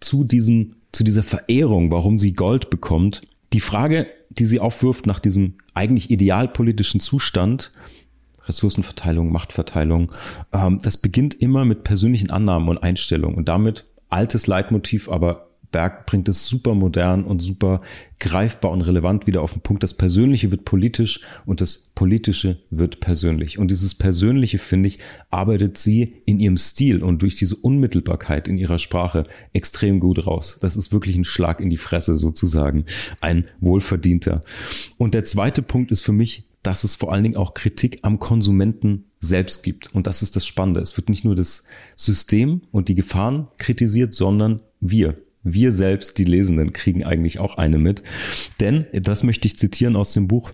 zu 0.00 0.22
diesem, 0.22 0.76
zu 0.92 1.02
dieser 1.02 1.24
Verehrung, 1.24 1.90
warum 1.90 2.18
sie 2.18 2.34
Gold 2.34 2.70
bekommt, 2.70 3.22
die 3.52 3.60
Frage, 3.60 4.06
die 4.30 4.44
sie 4.44 4.60
aufwirft 4.60 5.06
nach 5.06 5.18
diesem 5.18 5.54
eigentlich 5.74 6.10
idealpolitischen 6.10 7.00
Zustand, 7.00 7.72
Ressourcenverteilung, 8.44 9.32
Machtverteilung. 9.32 10.12
Ähm, 10.52 10.78
das 10.82 10.96
beginnt 10.96 11.34
immer 11.34 11.64
mit 11.64 11.82
persönlichen 11.82 12.30
Annahmen 12.30 12.68
und 12.68 12.78
Einstellungen 12.78 13.36
und 13.36 13.48
damit 13.48 13.86
altes 14.08 14.46
Leitmotiv, 14.46 15.08
aber 15.08 15.45
Berg 15.70 16.06
bringt 16.06 16.28
es 16.28 16.46
super 16.46 16.74
modern 16.74 17.24
und 17.24 17.40
super 17.40 17.80
greifbar 18.18 18.70
und 18.70 18.82
relevant 18.82 19.26
wieder 19.26 19.42
auf 19.42 19.52
den 19.52 19.60
Punkt. 19.60 19.82
Das 19.82 19.94
Persönliche 19.94 20.50
wird 20.50 20.64
politisch 20.64 21.20
und 21.44 21.60
das 21.60 21.90
Politische 21.94 22.58
wird 22.70 23.00
persönlich. 23.00 23.58
Und 23.58 23.70
dieses 23.70 23.94
Persönliche, 23.94 24.58
finde 24.58 24.88
ich, 24.88 24.98
arbeitet 25.30 25.76
sie 25.78 26.22
in 26.24 26.40
ihrem 26.40 26.56
Stil 26.56 27.02
und 27.02 27.22
durch 27.22 27.36
diese 27.36 27.56
Unmittelbarkeit 27.56 28.48
in 28.48 28.58
ihrer 28.58 28.78
Sprache 28.78 29.26
extrem 29.52 30.00
gut 30.00 30.26
raus. 30.26 30.58
Das 30.60 30.76
ist 30.76 30.92
wirklich 30.92 31.16
ein 31.16 31.24
Schlag 31.24 31.60
in 31.60 31.70
die 31.70 31.76
Fresse 31.76 32.16
sozusagen. 32.16 32.86
Ein 33.20 33.46
wohlverdienter. 33.60 34.40
Und 34.96 35.14
der 35.14 35.24
zweite 35.24 35.62
Punkt 35.62 35.90
ist 35.90 36.00
für 36.00 36.12
mich 36.12 36.44
dass 36.66 36.82
es 36.82 36.96
vor 36.96 37.12
allen 37.12 37.22
Dingen 37.22 37.36
auch 37.36 37.54
Kritik 37.54 38.00
am 38.02 38.18
Konsumenten 38.18 39.04
selbst 39.20 39.62
gibt. 39.62 39.94
Und 39.94 40.08
das 40.08 40.22
ist 40.22 40.34
das 40.34 40.44
Spannende. 40.44 40.80
Es 40.80 40.96
wird 40.96 41.08
nicht 41.08 41.24
nur 41.24 41.36
das 41.36 41.62
System 41.94 42.62
und 42.72 42.88
die 42.88 42.96
Gefahren 42.96 43.46
kritisiert, 43.58 44.14
sondern 44.14 44.60
wir. 44.80 45.16
Wir 45.48 45.70
selbst, 45.70 46.18
die 46.18 46.24
Lesenden, 46.24 46.72
kriegen 46.72 47.04
eigentlich 47.04 47.38
auch 47.38 47.56
eine 47.56 47.78
mit. 47.78 48.02
Denn, 48.60 48.86
das 48.92 49.22
möchte 49.22 49.46
ich 49.46 49.56
zitieren 49.56 49.94
aus 49.94 50.12
dem 50.12 50.26
Buch, 50.26 50.50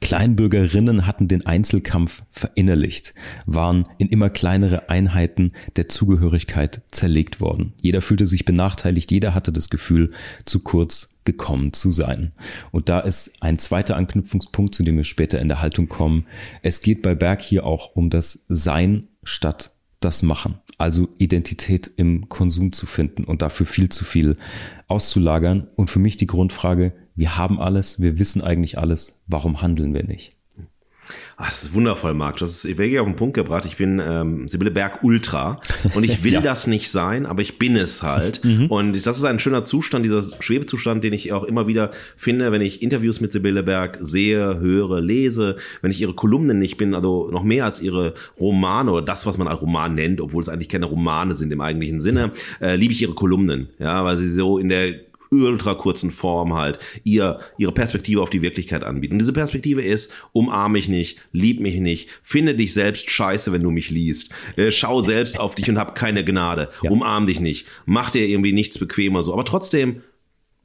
Kleinbürgerinnen 0.00 1.06
hatten 1.06 1.28
den 1.28 1.46
Einzelkampf 1.46 2.22
verinnerlicht, 2.30 3.14
waren 3.46 3.88
in 3.98 4.08
immer 4.08 4.28
kleinere 4.28 4.90
Einheiten 4.90 5.52
der 5.76 5.88
Zugehörigkeit 5.88 6.82
zerlegt 6.90 7.40
worden. 7.40 7.72
Jeder 7.80 8.02
fühlte 8.02 8.26
sich 8.26 8.44
benachteiligt, 8.44 9.10
jeder 9.10 9.34
hatte 9.34 9.52
das 9.52 9.70
Gefühl, 9.70 10.10
zu 10.44 10.60
kurz 10.60 11.16
gekommen 11.24 11.72
zu 11.72 11.90
sein. 11.90 12.32
Und 12.70 12.88
da 12.88 13.00
ist 13.00 13.42
ein 13.42 13.58
zweiter 13.58 13.96
Anknüpfungspunkt, 13.96 14.74
zu 14.74 14.82
dem 14.82 14.96
wir 14.96 15.04
später 15.04 15.40
in 15.40 15.48
der 15.48 15.62
Haltung 15.62 15.88
kommen. 15.88 16.26
Es 16.62 16.80
geht 16.80 17.02
bei 17.02 17.14
Berg 17.14 17.42
hier 17.42 17.64
auch 17.64 17.94
um 17.94 18.10
das 18.10 18.44
Sein 18.48 19.08
statt 19.22 19.72
das 20.00 20.22
machen. 20.22 20.58
Also 20.78 21.08
Identität 21.18 21.90
im 21.96 22.28
Konsum 22.28 22.72
zu 22.72 22.86
finden 22.86 23.24
und 23.24 23.42
dafür 23.42 23.66
viel 23.66 23.88
zu 23.88 24.04
viel 24.04 24.36
auszulagern. 24.86 25.68
Und 25.76 25.90
für 25.90 25.98
mich 25.98 26.16
die 26.16 26.26
Grundfrage, 26.26 26.92
wir 27.14 27.36
haben 27.36 27.60
alles, 27.60 28.00
wir 28.00 28.18
wissen 28.18 28.42
eigentlich 28.42 28.78
alles, 28.78 29.22
warum 29.26 29.60
handeln 29.60 29.92
wir 29.94 30.04
nicht? 30.04 30.37
Ach, 31.40 31.46
das 31.46 31.62
ist 31.62 31.74
wundervoll, 31.74 32.14
Marc. 32.14 32.38
Das 32.38 32.64
ist 32.64 32.78
wirklich 32.78 32.98
auf 32.98 33.06
den 33.06 33.14
Punkt 33.14 33.34
gebracht. 33.34 33.64
Ich 33.64 33.76
bin 33.76 34.02
ähm, 34.04 34.48
Sibylle 34.48 34.72
Berg 34.72 35.04
Ultra 35.04 35.60
und 35.94 36.02
ich 36.02 36.24
will 36.24 36.32
ja. 36.34 36.40
das 36.40 36.66
nicht 36.66 36.90
sein, 36.90 37.26
aber 37.26 37.42
ich 37.42 37.58
bin 37.58 37.76
es 37.76 38.02
halt. 38.02 38.40
Mhm. 38.48 38.66
Und 38.66 39.06
das 39.06 39.18
ist 39.18 39.24
ein 39.24 39.40
schöner 39.40 39.62
Zustand, 39.62 40.04
dieser 40.04 40.22
Schwebezustand, 40.40 41.04
den 41.04 41.12
ich 41.12 41.32
auch 41.32 41.44
immer 41.44 41.66
wieder 41.66 41.90
finde, 42.16 42.50
wenn 42.50 42.62
ich 42.62 42.82
Interviews 42.82 43.20
mit 43.20 43.32
Sibylle 43.32 43.62
Berg 43.62 43.98
sehe, 44.00 44.58
höre, 44.58 45.00
lese, 45.00 45.56
wenn 45.82 45.90
ich 45.90 46.00
ihre 46.00 46.14
Kolumnen 46.14 46.58
nicht 46.58 46.76
bin, 46.76 46.94
also 46.94 47.30
noch 47.30 47.42
mehr 47.42 47.66
als 47.66 47.82
ihre 47.82 48.14
Romane 48.40 48.90
oder 48.92 49.04
das, 49.04 49.26
was 49.26 49.36
man 49.38 49.48
als 49.48 49.60
Roman 49.60 49.94
nennt, 49.94 50.20
obwohl 50.20 50.40
es 50.40 50.48
eigentlich 50.48 50.68
keine 50.68 50.86
Romane 50.86 51.36
sind 51.36 51.52
im 51.52 51.60
eigentlichen 51.60 52.00
Sinne, 52.00 52.30
äh, 52.60 52.76
liebe 52.76 52.92
ich 52.92 53.02
ihre 53.02 53.14
Kolumnen, 53.14 53.68
ja, 53.78 54.04
weil 54.04 54.16
sie 54.16 54.30
so 54.30 54.58
in 54.58 54.68
der 54.68 54.94
ultra 55.30 55.74
kurzen 55.74 56.10
Form 56.10 56.54
halt 56.54 56.78
ihr 57.04 57.40
ihre 57.58 57.72
Perspektive 57.72 58.20
auf 58.20 58.30
die 58.30 58.42
Wirklichkeit 58.42 58.84
anbieten. 58.84 59.18
diese 59.18 59.32
Perspektive 59.32 59.82
ist, 59.82 60.12
umarm 60.32 60.72
mich 60.72 60.88
nicht, 60.88 61.18
lieb 61.32 61.60
mich 61.60 61.76
nicht, 61.80 62.08
finde 62.22 62.54
dich 62.54 62.72
selbst 62.72 63.10
scheiße, 63.10 63.52
wenn 63.52 63.62
du 63.62 63.70
mich 63.70 63.90
liest. 63.90 64.32
Äh, 64.56 64.72
schau 64.72 65.00
selbst 65.00 65.38
auf 65.38 65.54
dich 65.54 65.68
und 65.68 65.78
hab 65.78 65.94
keine 65.94 66.24
Gnade. 66.24 66.68
Ja. 66.82 66.90
Umarm 66.90 67.26
dich 67.26 67.40
nicht. 67.40 67.66
Mach 67.86 68.10
dir 68.10 68.26
irgendwie 68.26 68.52
nichts 68.52 68.78
bequemer 68.78 69.22
so. 69.22 69.32
Aber 69.32 69.44
trotzdem 69.44 70.02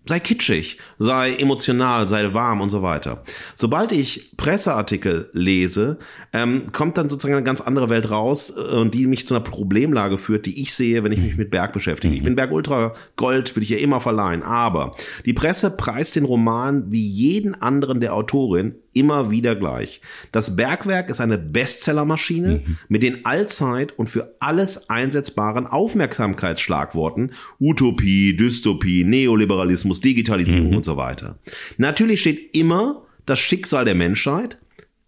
sei 0.06 0.20
kitschig, 0.20 0.78
sei 1.00 1.36
emotional, 1.36 2.10
sei 2.10 2.34
warm 2.34 2.62
und 2.62 2.70
so 2.70 2.82
weiter. 2.82 3.24
Sobald 3.56 3.92
ich 3.92 4.32
Presseartikel 4.36 5.30
lese, 5.34 5.98
ähm, 6.34 6.72
kommt 6.74 6.98
dann 6.98 7.10
sozusagen 7.10 7.36
eine 7.36 7.44
ganz 7.44 7.62
andere 7.62 7.90
Welt 7.90 8.10
raus 8.10 8.54
äh, 8.56 8.60
und 8.60 8.94
die 8.94 9.08
mich 9.08 9.26
zu 9.26 9.34
einer 9.34 9.44
Problemlage 9.44 10.18
führt, 10.18 10.46
die 10.46 10.62
ich 10.62 10.74
sehe, 10.74 11.04
wenn 11.04 11.12
ich 11.12 11.20
mich 11.20 11.38
mit 11.38 11.52
Berg 11.52 11.74
beschäftige. 11.74 12.16
Ich 12.16 12.24
bin 12.24 12.36
Berg 12.36 12.52
Ultra 12.52 12.94
Gold, 13.16 13.56
würde 13.56 13.64
ich 13.64 13.70
ja 13.70 13.78
immer 13.78 14.02
verleihen, 14.02 14.44
aber 14.44 14.92
die 15.26 15.34
Presse 15.34 15.72
preist 15.72 16.16
den 16.16 16.26
Roman 16.26 16.92
wie 16.92 17.08
jeden 17.08 17.56
anderen 17.62 18.00
der 18.00 18.14
Autorin 18.14 18.76
immer 18.94 19.32
wieder 19.32 19.56
gleich. 19.56 20.02
Das 20.32 20.56
Bergwerk 20.56 21.10
ist 21.10 21.22
eine 21.22 21.38
Bestsellermaschine 21.38 22.64
mhm. 22.66 22.78
mit 22.88 23.04
den 23.04 23.26
allzeit 23.26 23.98
und 23.98 24.10
für 24.10 24.36
alles 24.40 24.90
einsetzbaren 24.90 25.68
Aufmerksamkeitsschlagworten 25.68 27.32
Utopie, 27.60 28.36
Dystopie, 28.36 29.04
Neoliberalismus, 29.04 30.02
Digitalisierung 30.02 30.70
mhm. 30.70 30.78
und 30.78 30.86
so 30.86 30.98
weiter. 30.98 31.38
Natürlich 31.78 32.22
steht 32.22 32.56
immer 32.56 33.04
das 33.26 33.40
Schicksal 33.40 33.86
der 33.86 33.96
Menschheit 33.96 34.58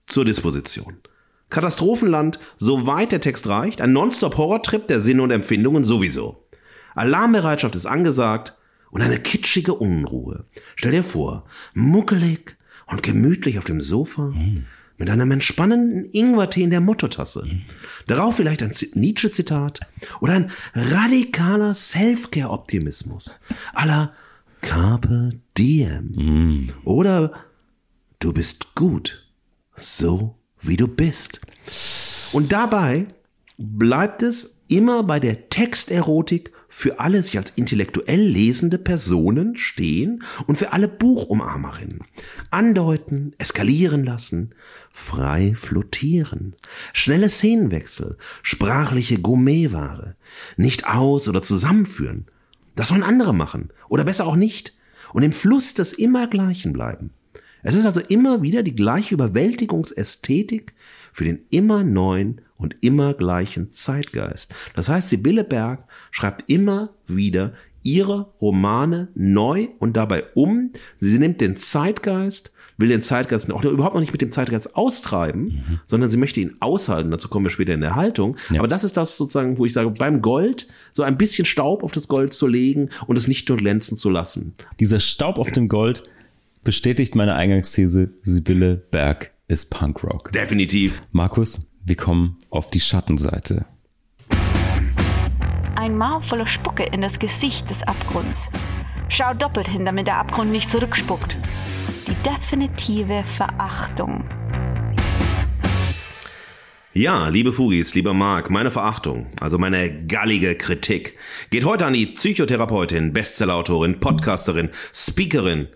zur 0.07 0.25
Disposition. 0.25 0.97
Katastrophenland, 1.49 2.39
soweit 2.57 3.11
der 3.11 3.21
Text 3.21 3.47
reicht, 3.47 3.81
ein 3.81 3.93
Nonstop-Horrortrip 3.93 4.87
der 4.87 4.99
Sinne 4.99 5.21
und 5.21 5.31
Empfindungen 5.31 5.85
sowieso. 5.85 6.43
Alarmbereitschaft 6.95 7.75
ist 7.75 7.85
angesagt 7.85 8.55
und 8.89 9.01
eine 9.01 9.19
kitschige 9.19 9.73
Unruhe. 9.73 10.45
Stell 10.75 10.91
dir 10.91 11.03
vor, 11.03 11.45
muckelig, 11.73 12.57
und 12.87 13.03
gemütlich 13.03 13.57
auf 13.57 13.65
dem 13.65 13.81
Sofa 13.81 14.27
mm. 14.27 14.65
mit 14.97 15.09
einem 15.09 15.31
entspannenden 15.31 16.05
Ingwertee 16.11 16.63
in 16.63 16.69
der 16.69 16.81
Mottotasse. 16.81 17.45
Mm. 17.45 17.61
Darauf 18.07 18.35
vielleicht 18.35 18.63
ein 18.63 18.73
Nietzsche-Zitat 18.93 19.79
oder 20.21 20.33
ein 20.33 20.51
radikaler 20.73 21.73
Self-Care-Optimismus 21.73 23.39
aller 23.73 24.13
Carpe 24.61 25.39
Diem. 25.57 26.11
Mm. 26.15 26.67
Oder 26.83 27.33
du 28.19 28.33
bist 28.33 28.75
gut, 28.75 29.27
so 29.75 30.35
wie 30.59 30.77
du 30.77 30.87
bist. 30.87 31.41
Und 32.31 32.51
dabei 32.51 33.07
bleibt 33.57 34.23
es 34.23 34.59
immer 34.67 35.03
bei 35.03 35.19
der 35.19 35.49
Texterotik 35.49 36.51
für 36.77 36.99
alle 36.99 37.23
sich 37.23 37.37
als 37.37 37.53
intellektuell 37.55 38.19
lesende 38.21 38.77
Personen 38.77 39.55
stehen 39.55 40.23
und 40.45 40.57
für 40.57 40.73
alle 40.73 40.89
Buchumarmerinnen. 40.89 42.01
Andeuten, 42.51 43.31
eskalieren 43.37 44.03
lassen, 44.03 44.53
frei 44.91 45.53
flottieren, 45.55 46.53
schnelle 46.91 47.29
Szenenwechsel, 47.29 48.17
sprachliche 48.43 49.21
Gourmetware, 49.21 50.17
nicht 50.57 50.85
aus- 50.85 51.29
oder 51.29 51.41
zusammenführen. 51.41 52.25
Das 52.75 52.89
sollen 52.89 53.03
andere 53.03 53.33
machen 53.33 53.69
oder 53.87 54.03
besser 54.03 54.27
auch 54.27 54.35
nicht 54.35 54.73
und 55.13 55.23
im 55.23 55.31
Fluss 55.31 55.75
des 55.75 55.93
Immergleichen 55.93 56.73
bleiben. 56.73 57.11
Es 57.63 57.73
ist 57.73 57.85
also 57.85 58.01
immer 58.01 58.41
wieder 58.41 58.63
die 58.63 58.75
gleiche 58.75 59.15
Überwältigungsästhetik 59.15 60.73
für 61.13 61.23
den 61.23 61.45
immer 61.51 61.85
neuen 61.85 62.41
und 62.57 62.75
immer 62.81 63.13
gleichen 63.13 63.71
Zeitgeist. 63.71 64.53
Das 64.75 64.89
heißt, 64.89 65.09
Sibylle 65.09 65.43
Berg 65.43 65.83
schreibt 66.11 66.49
immer 66.49 66.89
wieder 67.07 67.53
ihre 67.85 68.31
Romane 68.41 69.09
neu 69.13 69.67
und 69.79 69.95
dabei 69.95 70.23
um. 70.33 70.71
Sie 70.99 71.19
nimmt 71.19 71.39
den 71.39 71.55
Zeitgeist, 71.55 72.51
will 72.77 72.89
den 72.89 73.03
Zeitgeist 73.03 73.51
auch 73.51 73.63
überhaupt 73.63 73.93
noch 73.93 74.01
nicht 74.01 74.11
mit 74.11 74.21
dem 74.21 74.31
Zeitgeist 74.31 74.75
austreiben, 74.75 75.43
mhm. 75.43 75.79
sondern 75.85 76.09
sie 76.09 76.17
möchte 76.17 76.39
ihn 76.39 76.53
aushalten. 76.59 77.11
Dazu 77.11 77.29
kommen 77.29 77.45
wir 77.45 77.51
später 77.51 77.73
in 77.73 77.81
der 77.81 77.95
Haltung. 77.95 78.37
Ja. 78.49 78.59
Aber 78.59 78.67
das 78.67 78.83
ist 78.83 78.97
das 78.97 79.17
sozusagen, 79.17 79.59
wo 79.59 79.65
ich 79.65 79.73
sage, 79.73 79.91
beim 79.91 80.21
Gold 80.21 80.67
so 80.93 81.03
ein 81.03 81.17
bisschen 81.17 81.45
Staub 81.45 81.83
auf 81.83 81.91
das 81.91 82.07
Gold 82.07 82.33
zu 82.33 82.47
legen 82.47 82.89
und 83.05 83.17
es 83.17 83.27
nicht 83.27 83.47
nur 83.49 83.57
glänzen 83.59 83.97
zu 83.97 84.09
lassen. 84.09 84.55
Dieser 84.79 84.99
Staub 84.99 85.37
auf 85.37 85.51
dem 85.51 85.67
Gold 85.67 86.03
bestätigt 86.63 87.13
meine 87.13 87.35
Eingangsthese, 87.35 88.09
Sibylle 88.23 88.77
Berg 88.89 89.31
ist 89.47 89.69
Punkrock. 89.69 90.31
Definitiv. 90.31 91.03
Markus, 91.11 91.61
wir 91.85 91.95
kommen 91.95 92.37
auf 92.49 92.71
die 92.71 92.79
Schattenseite. 92.79 93.67
Ein 95.75 95.97
Maul 95.97 96.23
voller 96.23 96.47
Spucke 96.47 96.83
in 96.83 97.01
das 97.01 97.19
Gesicht 97.19 97.69
des 97.69 97.83
Abgrunds. 97.83 98.49
Schau 99.09 99.35
doppelt 99.35 99.67
hin, 99.67 99.85
damit 99.85 100.07
der 100.07 100.17
Abgrund 100.17 100.51
nicht 100.51 100.71
zurückspuckt. 100.71 101.35
Die 102.07 102.15
definitive 102.27 103.23
Verachtung. 103.23 104.27
Ja, 106.93 107.27
liebe 107.27 107.53
Fugis, 107.53 107.93
lieber 107.93 108.13
Marc, 108.13 108.49
meine 108.49 108.71
Verachtung, 108.71 109.27
also 109.39 109.57
meine 109.57 110.05
gallige 110.07 110.55
Kritik, 110.55 111.17
geht 111.51 111.65
heute 111.65 111.85
an 111.85 111.93
die 111.93 112.07
Psychotherapeutin, 112.07 113.13
Bestsellerautorin, 113.13 113.99
Podcasterin, 113.99 114.69
Speakerin 114.93 115.67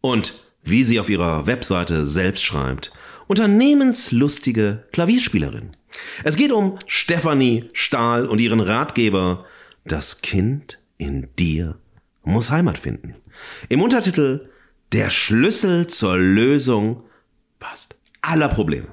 und, 0.00 0.34
wie 0.64 0.82
sie 0.82 0.98
auf 0.98 1.08
ihrer 1.08 1.46
Webseite 1.46 2.06
selbst 2.06 2.44
schreibt, 2.44 2.92
unternehmenslustige 3.28 4.84
Klavierspielerin. 4.92 5.70
Es 6.24 6.36
geht 6.36 6.50
um 6.50 6.78
Stefanie 6.86 7.68
Stahl 7.72 8.26
und 8.26 8.40
ihren 8.40 8.60
Ratgeber 8.60 9.44
Das 9.84 10.20
Kind 10.20 10.80
in 10.96 11.28
dir 11.38 11.76
muss 12.24 12.50
Heimat 12.50 12.78
finden. 12.78 13.14
Im 13.68 13.82
Untertitel 13.82 14.48
Der 14.92 15.10
Schlüssel 15.10 15.86
zur 15.86 16.18
Lösung 16.18 17.04
fast 17.60 17.94
aller 18.20 18.48
Probleme. 18.48 18.88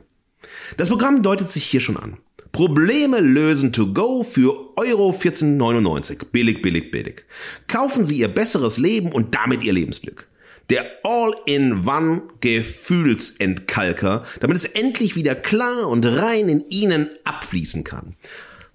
Das 0.77 0.89
Programm 0.89 1.24
deutet 1.24 1.51
sich 1.51 1.65
hier 1.65 1.82
schon 1.82 1.98
an. 1.98 2.18
Probleme 2.51 3.20
lösen 3.20 3.74
to 3.74 3.92
go 3.92 4.24
für 4.24 4.77
Euro 4.77 5.10
14,99. 5.12 6.25
Billig, 6.32 6.62
billig, 6.62 6.89
billig. 6.92 7.25
Kaufen 7.68 8.06
Sie 8.06 8.18
Ihr 8.18 8.30
besseres 8.30 8.77
Leben 8.77 9.12
und 9.12 9.36
damit 9.36 9.63
Ihr 9.63 9.74
Lebensglück. 9.74 10.27
Der 10.70 10.86
All-in-One 11.04 12.24
Gefühlsentkalker, 12.42 14.24
damit 14.40 14.58
es 14.58 14.66
endlich 14.66 15.16
wieder 15.16 15.36
klar 15.36 15.88
und 15.88 16.06
rein 16.06 16.50
in 16.50 16.66
Ihnen 16.70 17.10
abfließen 17.24 17.84
kann. 17.84 18.16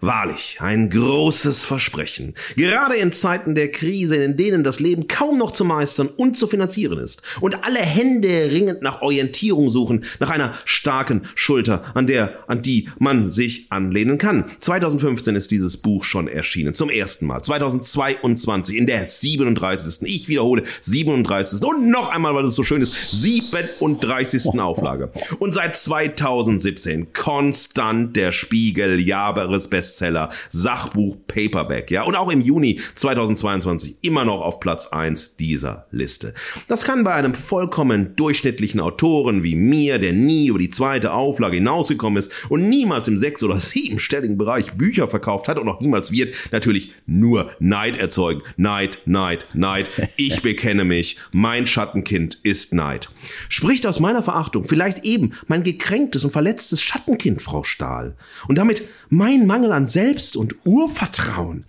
Wahrlich, 0.02 0.56
ein 0.60 0.88
großes 0.88 1.66
Versprechen. 1.66 2.34
Gerade 2.56 2.96
in 2.96 3.12
Zeiten 3.12 3.54
der 3.54 3.70
Krise, 3.70 4.16
in 4.16 4.38
denen 4.38 4.64
das 4.64 4.80
Leben 4.80 5.08
kaum 5.08 5.36
noch 5.36 5.50
zu 5.50 5.62
meistern 5.62 6.08
und 6.08 6.38
zu 6.38 6.46
finanzieren 6.46 6.98
ist 6.98 7.20
und 7.42 7.64
alle 7.64 7.80
Hände 7.80 8.50
ringend 8.50 8.80
nach 8.80 9.02
Orientierung 9.02 9.68
suchen, 9.68 10.04
nach 10.18 10.30
einer 10.30 10.54
starken 10.64 11.28
Schulter, 11.34 11.84
an 11.92 12.06
der, 12.06 12.32
an 12.46 12.62
die 12.62 12.88
man 12.98 13.30
sich 13.30 13.66
anlehnen 13.68 14.16
kann. 14.16 14.46
2015 14.60 15.36
ist 15.36 15.50
dieses 15.50 15.76
Buch 15.76 16.04
schon 16.04 16.28
erschienen, 16.28 16.74
zum 16.74 16.88
ersten 16.88 17.26
Mal. 17.26 17.42
2022 17.42 18.78
in 18.78 18.86
der 18.86 19.04
37. 19.04 20.08
Ich 20.08 20.28
wiederhole, 20.28 20.62
37. 20.80 21.62
und 21.62 21.90
noch 21.90 22.08
einmal, 22.08 22.34
weil 22.34 22.46
es 22.46 22.54
so 22.54 22.64
schön 22.64 22.80
ist, 22.80 23.20
37. 23.20 24.58
Auflage. 24.60 25.10
Und 25.38 25.52
seit 25.52 25.76
2017 25.76 27.12
konstant 27.12 28.16
der 28.16 28.32
Spiegel 28.32 28.98
Jahresbest 28.98 29.89
Bestseller, 29.90 30.30
Sachbuch, 30.50 31.16
Paperback, 31.26 31.90
ja, 31.90 32.04
und 32.04 32.14
auch 32.14 32.30
im 32.30 32.40
Juni 32.40 32.78
2022 32.94 33.96
immer 34.02 34.24
noch 34.24 34.40
auf 34.40 34.60
Platz 34.60 34.86
1 34.86 35.36
dieser 35.36 35.86
Liste. 35.90 36.32
Das 36.68 36.84
kann 36.84 37.02
bei 37.02 37.12
einem 37.12 37.34
vollkommen 37.34 38.14
durchschnittlichen 38.14 38.78
Autoren 38.78 39.42
wie 39.42 39.56
mir, 39.56 39.98
der 39.98 40.12
nie 40.12 40.46
über 40.46 40.60
die 40.60 40.70
zweite 40.70 41.12
Auflage 41.12 41.56
hinausgekommen 41.56 42.18
ist 42.18 42.32
und 42.48 42.68
niemals 42.68 43.08
im 43.08 43.16
sechs- 43.16 43.42
oder 43.42 43.58
siebenstelligen 43.58 44.38
Bereich 44.38 44.72
Bücher 44.74 45.08
verkauft 45.08 45.48
hat 45.48 45.58
und 45.58 45.66
noch 45.66 45.80
niemals 45.80 46.12
wird, 46.12 46.34
natürlich 46.52 46.92
nur 47.06 47.50
Neid 47.58 47.98
erzeugen. 47.98 48.42
Neid, 48.56 48.98
Neid, 49.06 49.46
Neid. 49.54 49.90
Ich 50.16 50.42
bekenne 50.42 50.84
mich. 50.84 51.16
Mein 51.32 51.66
Schattenkind 51.66 52.38
ist 52.44 52.74
Neid. 52.74 53.08
Spricht 53.48 53.86
aus 53.86 53.98
meiner 53.98 54.22
Verachtung 54.22 54.64
vielleicht 54.64 55.04
eben 55.04 55.32
mein 55.48 55.64
gekränktes 55.64 56.24
und 56.24 56.30
verletztes 56.30 56.80
Schattenkind, 56.80 57.42
Frau 57.42 57.64
Stahl. 57.64 58.14
Und 58.46 58.56
damit 58.56 58.82
mein 59.08 59.46
Mangel 59.46 59.72
an 59.72 59.79
an 59.80 59.86
Selbst- 59.86 60.36
und 60.36 60.56
Urvertrauen. 60.66 61.64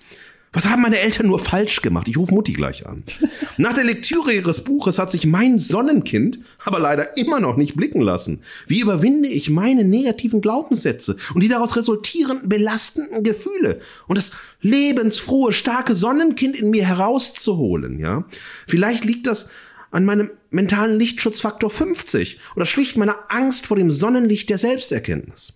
Was 0.52 0.68
haben 0.68 0.82
meine 0.82 1.00
Eltern 1.00 1.28
nur 1.28 1.40
falsch 1.40 1.82
gemacht? 1.82 2.10
Ich 2.10 2.18
rufe 2.18 2.34
Mutti 2.34 2.52
gleich 2.52 2.86
an. 2.86 3.04
Nach 3.58 3.72
der 3.72 3.86
Lektüre 3.86 4.34
ihres 4.34 4.66
Buches 4.66 5.00
hat 5.00 5.10
sich 5.10 5.26
mein 5.26 5.60
Sonnenkind 5.60 6.40
aber 6.66 6.78
leider 6.78 7.16
immer 7.16 7.40
noch 7.40 7.56
nicht 7.56 7.78
blicken 7.78 8.02
lassen. 8.02 8.42
Wie 8.68 8.82
überwinde 8.82 9.30
ich 9.30 9.50
meine 9.50 9.86
negativen 9.86 10.42
Glaubenssätze 10.42 11.16
und 11.34 11.42
die 11.42 11.48
daraus 11.48 11.78
resultierenden 11.78 12.50
belastenden 12.50 13.24
Gefühle 13.24 13.80
und 14.10 14.18
das 14.18 14.32
lebensfrohe, 14.60 15.54
starke 15.54 15.96
Sonnenkind 15.96 16.58
in 16.58 16.70
mir 16.70 16.86
herauszuholen, 16.86 17.98
ja? 17.98 18.26
Vielleicht 18.68 19.06
liegt 19.06 19.26
das 19.26 19.52
an 19.90 20.04
meinem 20.04 20.32
mentalen 20.50 21.00
Lichtschutzfaktor 21.00 21.70
50 21.70 22.42
oder 22.58 22.66
schlicht 22.66 22.98
meiner 22.98 23.20
Angst 23.30 23.68
vor 23.68 23.78
dem 23.78 23.90
Sonnenlicht 23.90 24.50
der 24.50 24.58
Selbsterkenntnis. 24.58 25.54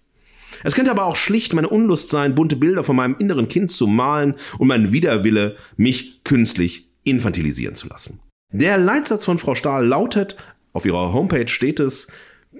Es 0.63 0.75
könnte 0.75 0.91
aber 0.91 1.05
auch 1.05 1.15
schlicht 1.15 1.53
meine 1.53 1.69
Unlust 1.69 2.09
sein, 2.09 2.35
bunte 2.35 2.55
Bilder 2.55 2.83
von 2.83 2.95
meinem 2.95 3.15
inneren 3.19 3.47
Kind 3.47 3.71
zu 3.71 3.87
malen 3.87 4.35
und 4.57 4.67
mein 4.67 4.91
Widerwille, 4.91 5.57
mich 5.77 6.23
künstlich 6.23 6.89
infantilisieren 7.03 7.75
zu 7.75 7.87
lassen. 7.87 8.19
Der 8.51 8.77
Leitsatz 8.77 9.25
von 9.25 9.37
Frau 9.37 9.55
Stahl 9.55 9.85
lautet, 9.85 10.37
auf 10.73 10.85
ihrer 10.85 11.13
Homepage 11.13 11.47
steht 11.47 11.79
es, 11.79 12.07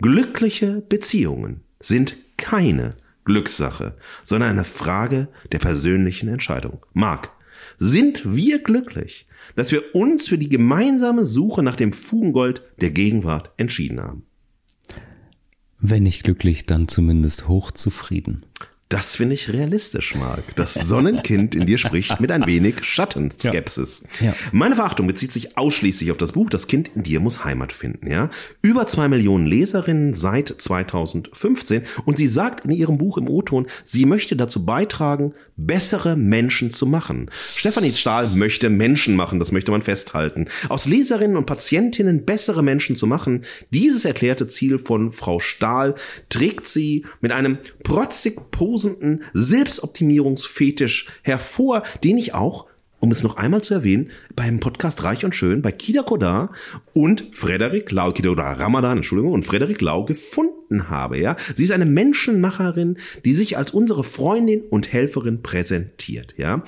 glückliche 0.01 0.81
Beziehungen 0.87 1.61
sind 1.79 2.15
keine 2.37 2.91
Glückssache, 3.25 3.97
sondern 4.23 4.51
eine 4.51 4.63
Frage 4.63 5.27
der 5.51 5.59
persönlichen 5.59 6.29
Entscheidung. 6.29 6.85
Marc, 6.93 7.31
sind 7.77 8.35
wir 8.35 8.59
glücklich, 8.59 9.27
dass 9.55 9.71
wir 9.71 9.95
uns 9.95 10.27
für 10.27 10.37
die 10.37 10.49
gemeinsame 10.49 11.25
Suche 11.25 11.63
nach 11.63 11.75
dem 11.75 11.93
Fugengold 11.93 12.61
der 12.79 12.91
Gegenwart 12.91 13.51
entschieden 13.57 14.01
haben? 14.01 14.25
Wenn 15.87 16.01
nicht 16.01 16.23
glücklich, 16.23 16.65
dann 16.65 16.87
zumindest 16.87 17.47
hochzufrieden. 17.47 18.43
Das 18.89 19.15
finde 19.15 19.35
ich 19.35 19.53
realistisch, 19.53 20.15
Marc. 20.15 20.55
Das 20.55 20.73
Sonnenkind 20.73 21.53
in 21.53 21.65
dir 21.65 21.77
spricht 21.77 22.19
mit 22.19 22.31
ein 22.31 22.47
wenig 22.47 22.83
Schattenskepsis. 22.83 24.03
Ja. 24.19 24.27
Ja. 24.27 24.35
Meine 24.51 24.75
Verachtung 24.75 25.05
bezieht 25.05 25.31
sich 25.31 25.57
ausschließlich 25.57 26.11
auf 26.11 26.17
das 26.17 26.31
Buch 26.31 26.49
Das 26.49 26.67
Kind 26.67 26.91
in 26.95 27.03
dir 27.03 27.19
muss 27.19 27.43
Heimat 27.43 27.73
finden. 27.73 28.09
Ja, 28.09 28.29
über 28.61 28.87
zwei 28.87 29.07
Millionen 29.07 29.45
Leserinnen 29.45 30.13
seit 30.13 30.49
2015 30.49 31.83
und 32.05 32.17
sie 32.17 32.27
sagt 32.27 32.65
in 32.65 32.71
ihrem 32.71 32.97
Buch 32.97 33.17
im 33.17 33.27
O-Ton, 33.27 33.67
sie 33.83 34.05
möchte 34.05 34.35
dazu 34.35 34.65
beitragen, 34.65 35.33
bessere 35.57 36.15
Menschen 36.15 36.71
zu 36.71 36.85
machen. 36.85 37.29
Stefanie 37.55 37.91
Stahl 37.93 38.27
möchte 38.29 38.69
Menschen 38.69 39.15
machen, 39.15 39.39
das 39.39 39.51
möchte 39.51 39.71
man 39.71 39.81
festhalten. 39.81 40.47
Aus 40.69 40.85
Leserinnen 40.85 41.37
und 41.37 41.45
Patientinnen 41.45 42.25
bessere 42.25 42.63
Menschen 42.63 42.95
zu 42.95 43.07
machen, 43.07 43.45
dieses 43.69 44.05
erklärte 44.05 44.47
Ziel 44.47 44.77
von 44.77 45.11
Frau 45.11 45.39
Stahl 45.39 45.95
trägt 46.29 46.67
sie 46.67 47.05
mit 47.21 47.31
einem 47.31 47.57
protzig 47.83 48.51
posenden 48.51 49.23
Selbstoptimierungsfetisch 49.33 51.07
hervor, 51.23 51.83
den 52.03 52.17
ich 52.17 52.33
auch 52.33 52.67
um 53.05 53.11
es 53.11 53.21
noch 53.21 53.37
einmal 53.37 53.61
zu 53.61 53.75
erwähnen, 53.75 54.09
beim 54.35 54.59
Podcast 54.59 55.03
Reich 55.03 55.23
und 55.23 55.35
Schön 55.35 55.61
bei 55.61 55.71
Kida 55.71 56.01
Kodar 56.01 56.51
und 56.91 57.27
Frederik 57.33 57.91
Lau, 57.91 58.11
Kida 58.11 58.29
Kodar 58.29 58.59
Ramadan, 58.59 58.97
Entschuldigung, 58.97 59.31
und 59.31 59.45
Frederik 59.45 59.79
Lau 59.79 60.05
gefunden 60.05 60.89
habe, 60.89 61.19
ja. 61.19 61.35
Sie 61.55 61.65
ist 61.65 61.71
eine 61.71 61.85
Menschenmacherin, 61.85 62.97
die 63.23 63.35
sich 63.35 63.59
als 63.59 63.69
unsere 63.69 64.03
Freundin 64.03 64.61
und 64.71 64.91
Helferin 64.91 65.43
präsentiert, 65.43 66.33
ja. 66.37 66.63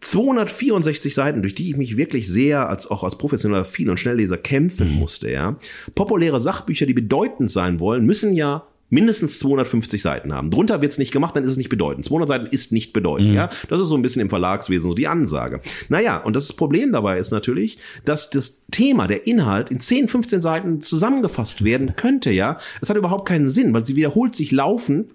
264 0.00 1.12
Seiten, 1.12 1.42
durch 1.42 1.54
die 1.54 1.68
ich 1.68 1.76
mich 1.76 1.98
wirklich 1.98 2.26
sehr 2.26 2.70
als 2.70 2.90
auch 2.90 3.04
als 3.04 3.18
professioneller 3.18 3.66
Viel- 3.66 3.90
und 3.90 4.00
Schnellleser 4.00 4.38
kämpfen 4.38 4.90
musste, 4.90 5.30
ja. 5.30 5.58
Populäre 5.94 6.40
Sachbücher, 6.40 6.86
die 6.86 6.94
bedeutend 6.94 7.50
sein 7.50 7.80
wollen, 7.80 8.06
müssen 8.06 8.32
ja 8.32 8.66
mindestens 8.88 9.38
250 9.40 10.00
Seiten 10.00 10.32
haben. 10.32 10.50
Drunter 10.50 10.80
wird's 10.80 10.98
nicht 10.98 11.12
gemacht, 11.12 11.34
dann 11.34 11.44
ist 11.44 11.50
es 11.50 11.56
nicht 11.56 11.68
bedeutend. 11.68 12.04
200 12.04 12.28
Seiten 12.28 12.46
ist 12.46 12.72
nicht 12.72 12.92
bedeutend, 12.92 13.34
ja. 13.34 13.48
Das 13.68 13.80
ist 13.80 13.88
so 13.88 13.96
ein 13.96 14.02
bisschen 14.02 14.22
im 14.22 14.28
Verlagswesen 14.28 14.88
so 14.88 14.94
die 14.94 15.08
Ansage. 15.08 15.60
Naja, 15.88 16.18
und 16.18 16.36
das 16.36 16.52
Problem 16.52 16.92
dabei 16.92 17.18
ist 17.18 17.32
natürlich, 17.32 17.78
dass 18.04 18.30
das 18.30 18.66
Thema, 18.70 19.06
der 19.06 19.26
Inhalt 19.26 19.70
in 19.70 19.80
10, 19.80 20.08
15 20.08 20.40
Seiten 20.40 20.80
zusammengefasst 20.80 21.64
werden 21.64 21.94
könnte, 21.96 22.30
ja. 22.30 22.58
Es 22.80 22.88
hat 22.88 22.96
überhaupt 22.96 23.28
keinen 23.28 23.48
Sinn, 23.48 23.72
weil 23.74 23.84
sie 23.84 23.96
wiederholt 23.96 24.36
sich 24.36 24.52
laufen, 24.52 25.10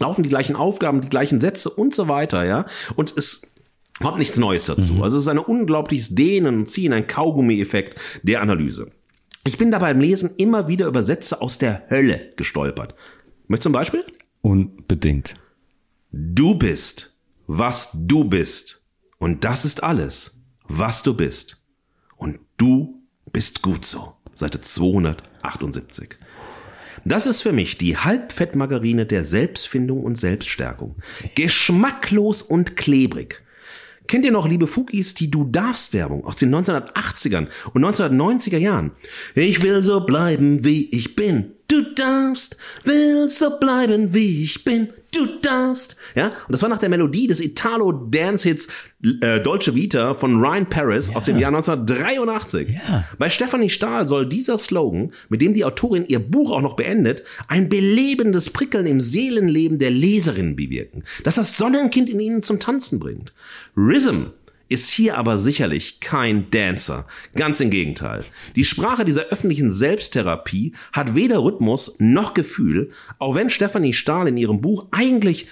laufen 0.00 0.22
die 0.22 0.28
gleichen 0.28 0.56
Aufgaben, 0.56 1.00
die 1.00 1.08
gleichen 1.08 1.40
Sätze 1.40 1.70
und 1.70 1.94
so 1.94 2.08
weiter, 2.08 2.44
ja. 2.44 2.66
Und 2.96 3.16
es 3.16 3.54
kommt 4.00 4.18
nichts 4.18 4.36
Neues 4.36 4.66
dazu. 4.66 5.02
Also 5.02 5.16
es 5.16 5.24
ist 5.24 5.28
ein 5.28 5.38
unglaubliches 5.38 6.14
Dehnen 6.14 6.58
und 6.58 6.66
Ziehen, 6.66 6.92
ein 6.92 7.06
Kaugummi-Effekt 7.06 7.98
der 8.22 8.42
Analyse. 8.42 8.90
Ich 9.44 9.58
bin 9.58 9.72
da 9.72 9.80
beim 9.80 10.00
Lesen 10.00 10.30
immer 10.36 10.68
wieder 10.68 10.86
über 10.86 11.02
Sätze 11.02 11.40
aus 11.40 11.58
der 11.58 11.90
Hölle 11.90 12.30
gestolpert. 12.36 12.94
Möchtest 13.48 13.66
du 13.66 13.70
ein 13.70 13.72
Beispiel? 13.72 14.04
Unbedingt. 14.40 15.34
Du 16.12 16.54
bist, 16.54 17.18
was 17.48 17.90
du 17.92 18.24
bist. 18.24 18.84
Und 19.18 19.44
das 19.44 19.64
ist 19.64 19.82
alles, 19.82 20.38
was 20.68 21.02
du 21.02 21.14
bist. 21.14 21.60
Und 22.16 22.38
du 22.56 23.02
bist 23.32 23.62
gut 23.62 23.84
so. 23.84 24.14
Seite 24.34 24.60
278. 24.60 26.18
Das 27.04 27.26
ist 27.26 27.42
für 27.42 27.52
mich 27.52 27.78
die 27.78 27.96
Halbfettmargarine 27.96 29.06
der 29.06 29.24
Selbstfindung 29.24 30.04
und 30.04 30.16
Selbststärkung. 30.16 30.96
Geschmacklos 31.34 32.42
und 32.42 32.76
klebrig. 32.76 33.42
Kennt 34.12 34.26
ihr 34.26 34.30
noch, 34.30 34.46
liebe 34.46 34.66
Fugis, 34.66 35.14
die 35.14 35.30
Du 35.30 35.44
darfst 35.44 35.94
Werbung 35.94 36.26
aus 36.26 36.36
den 36.36 36.54
1980ern 36.54 37.46
und 37.72 37.82
1990er 37.82 38.58
Jahren? 38.58 38.90
Ich 39.34 39.62
will 39.62 39.82
so 39.82 40.04
bleiben, 40.04 40.66
wie 40.66 40.90
ich 40.90 41.16
bin. 41.16 41.52
Du 41.72 41.80
darfst, 41.94 42.58
will 42.84 43.30
so 43.30 43.58
bleiben, 43.58 44.12
wie 44.12 44.44
ich 44.44 44.62
bin. 44.62 44.88
Du 45.14 45.26
darfst. 45.40 45.96
Ja, 46.14 46.26
und 46.26 46.34
das 46.50 46.60
war 46.60 46.68
nach 46.68 46.78
der 46.80 46.90
Melodie 46.90 47.26
des 47.26 47.40
Italo-Dance-Hits 47.40 48.68
äh, 49.22 49.40
Dolce 49.40 49.74
Vita 49.74 50.12
von 50.12 50.38
Ryan 50.38 50.66
Paris 50.66 51.08
Ja. 51.08 51.16
aus 51.16 51.24
dem 51.24 51.38
Jahr 51.38 51.48
1983. 51.48 52.68
Ja. 52.86 53.04
Bei 53.18 53.30
Stephanie 53.30 53.70
Stahl 53.70 54.06
soll 54.06 54.26
dieser 54.28 54.58
Slogan, 54.58 55.12
mit 55.30 55.40
dem 55.40 55.54
die 55.54 55.64
Autorin 55.64 56.04
ihr 56.04 56.18
Buch 56.18 56.50
auch 56.50 56.60
noch 56.60 56.76
beendet, 56.76 57.22
ein 57.48 57.70
belebendes 57.70 58.50
Prickeln 58.50 58.86
im 58.86 59.00
Seelenleben 59.00 59.78
der 59.78 59.90
Leserinnen 59.90 60.56
bewirken, 60.56 61.04
das 61.24 61.36
das 61.36 61.56
Sonnenkind 61.56 62.10
in 62.10 62.20
ihnen 62.20 62.42
zum 62.42 62.60
Tanzen 62.60 62.98
bringt. 62.98 63.32
Rhythm 63.76 64.24
ist 64.72 64.90
hier 64.90 65.18
aber 65.18 65.38
sicherlich 65.38 66.00
kein 66.00 66.50
Dancer. 66.50 67.06
Ganz 67.34 67.60
im 67.60 67.70
Gegenteil. 67.70 68.24
Die 68.56 68.64
Sprache 68.64 69.04
dieser 69.04 69.26
öffentlichen 69.26 69.70
Selbsttherapie 69.70 70.72
hat 70.92 71.14
weder 71.14 71.38
Rhythmus 71.38 71.96
noch 71.98 72.34
Gefühl, 72.34 72.90
auch 73.18 73.34
wenn 73.34 73.50
Stephanie 73.50 73.92
Stahl 73.92 74.28
in 74.28 74.36
ihrem 74.36 74.60
Buch 74.60 74.86
eigentlich 74.90 75.46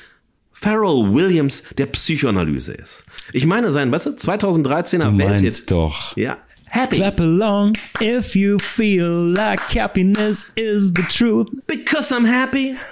Pharrell 0.53 1.15
Williams 1.15 1.65
der 1.79 1.87
Psychoanalyse 1.87 2.73
ist. 2.73 3.05
Ich 3.33 3.47
meine, 3.47 3.73
sein, 3.73 3.91
weißt 3.93 4.07
du, 4.07 4.11
2013er 4.11 5.11
Du 5.11 5.19
Welthit. 5.19 5.71
doch. 5.71 6.17
Ja, 6.17 6.39
Happy. 6.67 6.97
Clap 6.97 7.19
along 7.21 7.73
if 8.01 8.37
you 8.37 8.57
feel 8.61 9.09
like 9.09 9.61
happiness 9.75 10.47
is 10.55 10.93
the 10.95 11.03
truth. 11.03 11.49
Because 11.67 12.15
I'm 12.15 12.27
happy. 12.27 12.77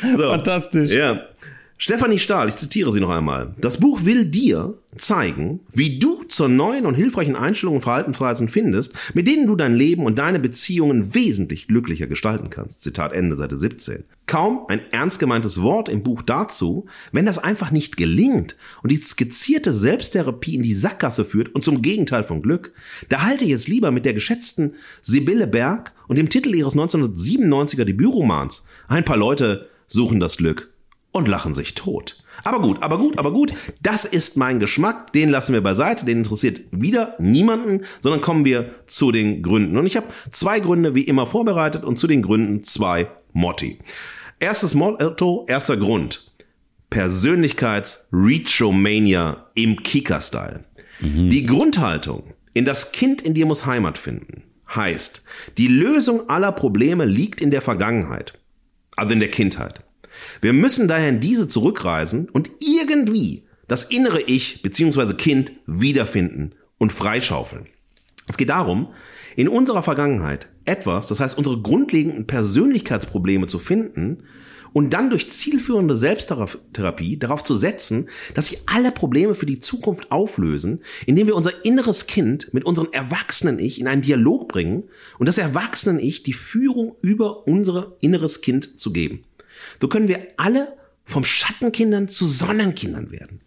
So. 0.00 0.30
Fantastisch. 0.30 0.90
Ja. 0.90 1.20
Stefanie 1.84 2.20
Stahl, 2.20 2.48
ich 2.48 2.54
zitiere 2.54 2.92
sie 2.92 3.00
noch 3.00 3.08
einmal. 3.08 3.56
Das 3.60 3.78
Buch 3.78 4.04
will 4.04 4.24
dir 4.24 4.78
zeigen, 4.96 5.58
wie 5.72 5.98
du 5.98 6.22
zur 6.28 6.48
neuen 6.48 6.86
und 6.86 6.94
hilfreichen 6.94 7.34
Einstellung 7.34 7.74
und 7.74 7.80
Verhaltensweisen 7.80 8.48
findest, 8.48 8.94
mit 9.14 9.26
denen 9.26 9.48
du 9.48 9.56
dein 9.56 9.74
Leben 9.74 10.06
und 10.06 10.16
deine 10.16 10.38
Beziehungen 10.38 11.12
wesentlich 11.12 11.66
glücklicher 11.66 12.06
gestalten 12.06 12.50
kannst. 12.50 12.82
Zitat 12.82 13.12
Ende, 13.12 13.36
Seite 13.36 13.58
17. 13.58 14.04
Kaum 14.26 14.60
ein 14.68 14.80
ernst 14.92 15.18
gemeintes 15.18 15.60
Wort 15.60 15.88
im 15.88 16.04
Buch 16.04 16.22
dazu, 16.22 16.86
wenn 17.10 17.26
das 17.26 17.38
einfach 17.38 17.72
nicht 17.72 17.96
gelingt 17.96 18.56
und 18.84 18.92
die 18.92 19.02
skizzierte 19.02 19.72
Selbsttherapie 19.72 20.54
in 20.54 20.62
die 20.62 20.74
Sackgasse 20.74 21.24
führt 21.24 21.52
und 21.52 21.64
zum 21.64 21.82
Gegenteil 21.82 22.22
von 22.22 22.42
Glück, 22.42 22.74
da 23.08 23.22
halte 23.22 23.44
ich 23.44 23.50
es 23.50 23.66
lieber 23.66 23.90
mit 23.90 24.04
der 24.04 24.14
geschätzten 24.14 24.76
Sibylle 25.00 25.48
Berg 25.48 25.94
und 26.06 26.16
dem 26.16 26.28
Titel 26.28 26.54
ihres 26.54 26.76
1997er 26.76 27.82
Debütromans. 27.82 28.64
Ein 28.86 29.04
paar 29.04 29.16
Leute 29.16 29.68
suchen 29.88 30.20
das 30.20 30.36
Glück 30.36 30.71
und 31.12 31.28
lachen 31.28 31.54
sich 31.54 31.74
tot. 31.74 32.18
Aber 32.44 32.60
gut, 32.60 32.82
aber 32.82 32.98
gut, 32.98 33.18
aber 33.18 33.30
gut, 33.30 33.54
das 33.80 34.04
ist 34.04 34.36
mein 34.36 34.58
Geschmack, 34.58 35.12
den 35.12 35.28
lassen 35.28 35.52
wir 35.52 35.62
beiseite, 35.62 36.04
den 36.04 36.18
interessiert 36.18 36.62
wieder 36.72 37.14
niemanden, 37.18 37.82
sondern 38.00 38.20
kommen 38.20 38.44
wir 38.44 38.74
zu 38.88 39.12
den 39.12 39.42
Gründen. 39.42 39.78
Und 39.78 39.86
ich 39.86 39.96
habe 39.96 40.08
zwei 40.30 40.58
Gründe 40.58 40.96
wie 40.96 41.02
immer 41.02 41.28
vorbereitet 41.28 41.84
und 41.84 41.98
zu 41.98 42.08
den 42.08 42.22
Gründen 42.22 42.64
zwei 42.64 43.06
Motti. 43.32 43.78
Erstes 44.40 44.74
Motto, 44.74 45.46
erster 45.48 45.76
Grund. 45.76 46.32
Persönlichkeits-Reachomania 46.90 49.46
im 49.54 49.80
Kika-Style. 49.82 50.64
Die 51.00 51.46
Grundhaltung, 51.46 52.34
in 52.54 52.64
das 52.64 52.92
Kind 52.92 53.22
in 53.22 53.34
dir 53.34 53.46
muss 53.46 53.66
Heimat 53.66 53.98
finden, 53.98 54.44
heißt, 54.72 55.22
die 55.58 55.68
Lösung 55.68 56.28
aller 56.28 56.52
Probleme 56.52 57.04
liegt 57.04 57.40
in 57.40 57.50
der 57.50 57.62
Vergangenheit, 57.62 58.38
also 58.96 59.12
in 59.12 59.20
der 59.20 59.30
Kindheit. 59.30 59.84
Wir 60.40 60.52
müssen 60.52 60.88
daher 60.88 61.08
in 61.08 61.20
diese 61.20 61.48
zurückreisen 61.48 62.28
und 62.28 62.50
irgendwie 62.60 63.44
das 63.68 63.84
innere 63.84 64.20
Ich 64.20 64.62
bzw. 64.62 65.14
Kind 65.14 65.52
wiederfinden 65.66 66.54
und 66.78 66.92
freischaufeln. 66.92 67.66
Es 68.28 68.36
geht 68.36 68.50
darum, 68.50 68.88
in 69.36 69.48
unserer 69.48 69.82
Vergangenheit 69.82 70.48
etwas, 70.64 71.06
das 71.06 71.20
heißt 71.20 71.36
unsere 71.36 71.60
grundlegenden 71.60 72.26
Persönlichkeitsprobleme 72.26 73.46
zu 73.46 73.58
finden 73.58 74.24
und 74.72 74.90
dann 74.90 75.10
durch 75.10 75.30
zielführende 75.30 75.96
Selbsttherapie 75.96 77.18
darauf 77.18 77.44
zu 77.44 77.56
setzen, 77.56 78.08
dass 78.34 78.48
sich 78.48 78.60
alle 78.66 78.90
Probleme 78.90 79.34
für 79.34 79.46
die 79.46 79.60
Zukunft 79.60 80.10
auflösen, 80.10 80.80
indem 81.06 81.26
wir 81.26 81.36
unser 81.36 81.64
inneres 81.64 82.06
Kind 82.06 82.52
mit 82.54 82.64
unserem 82.64 82.88
erwachsenen 82.92 83.58
Ich 83.58 83.80
in 83.80 83.88
einen 83.88 84.02
Dialog 84.02 84.48
bringen 84.48 84.84
und 85.18 85.26
das 85.26 85.38
erwachsenen 85.38 85.98
Ich 85.98 86.22
die 86.22 86.32
Führung 86.32 86.96
über 87.02 87.46
unser 87.46 87.96
inneres 88.00 88.40
Kind 88.40 88.78
zu 88.78 88.92
geben. 88.92 89.24
So 89.80 89.88
können 89.88 90.08
wir 90.08 90.28
alle 90.36 90.76
vom 91.04 91.24
Schattenkindern 91.24 92.08
zu 92.08 92.26
Sonnenkindern 92.26 93.10
werden. 93.10 93.40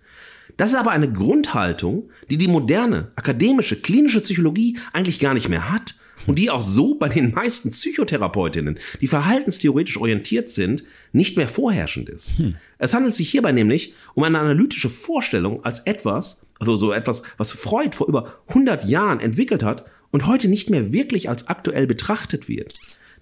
Das 0.58 0.69
ist 0.69 0.75
aber 0.75 0.91
eine 0.91 1.12
Grundhaltung, 1.12 2.10
die 2.30 2.38
die 2.38 2.47
moderne, 2.47 3.12
akademische, 3.15 3.75
klinische 3.75 4.21
Psychologie 4.21 4.78
eigentlich 4.93 5.19
gar 5.19 5.34
nicht 5.34 5.49
mehr 5.49 5.71
hat 5.71 5.95
und 6.28 6.39
die 6.39 6.49
auch 6.49 6.62
so 6.62 6.95
bei 6.95 7.10
den 7.10 7.34
meisten 7.34 7.71
Psychotherapeutinnen, 7.71 8.80
die 9.01 9.08
verhaltenstheoretisch 9.08 9.97
orientiert 9.97 10.49
sind, 10.49 10.84
nicht 11.12 11.36
mehr 11.36 11.49
vorherrschend 11.49 12.10
ist. 12.10 12.38
Hm. 12.38 12.56
Es 12.78 12.93
handelt 12.93 13.15
sich 13.15 13.30
hierbei 13.30 13.51
nämlich 13.51 13.93
um 14.13 14.23
eine 14.23 14.39
analytische 14.39 14.89
Vorstellung 14.89 15.63
als 15.65 15.80
etwas, 15.82 16.45
also 16.60 16.78
so 16.78 16.93
etwas, 16.93 17.23
was 17.38 17.51
Freud 17.51 17.95
vor 17.95 18.08
über 18.08 18.39
100 18.47 18.86
Jahren 18.86 19.19
entwickelt 19.19 19.62
hat 19.63 19.86
und 20.12 20.28
heute 20.28 20.47
nicht 20.47 20.69
mehr 20.69 20.93
wirklich 20.93 21.28
als 21.28 21.47
aktuell 21.47 21.88
betrachtet 21.88 22.47
wird. 22.47 22.73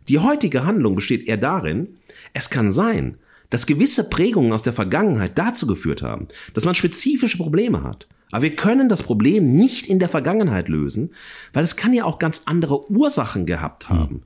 Die 0.10 0.20
heutige 0.20 0.66
Handlung 0.66 0.96
besteht 0.96 1.28
eher 1.28 1.38
darin, 1.38 1.98
es 2.34 2.50
kann 2.50 2.72
sein, 2.72 3.18
dass 3.50 3.68
gewisse 3.68 4.10
Prägungen 4.10 4.52
aus 4.52 4.64
der 4.64 4.74
Vergangenheit 4.74 5.38
dazu 5.38 5.68
geführt 5.68 6.02
haben, 6.02 6.28
dass 6.54 6.66
man 6.66 6.76
spezifische 6.76 7.38
Probleme 7.38 7.84
hat. 7.84 8.08
Aber 8.32 8.42
wir 8.42 8.56
können 8.56 8.90
das 8.90 9.04
Problem 9.04 9.54
nicht 9.56 9.86
in 9.86 10.00
der 10.00 10.10
Vergangenheit 10.10 10.68
lösen, 10.68 11.12
weil 11.54 11.64
es 11.64 11.76
kann 11.76 11.94
ja 11.94 12.06
auch 12.06 12.18
ganz 12.18 12.42
andere 12.46 12.90
Ursachen 12.90 13.46
gehabt 13.46 13.90
haben. 13.90 14.16
Mhm. 14.16 14.22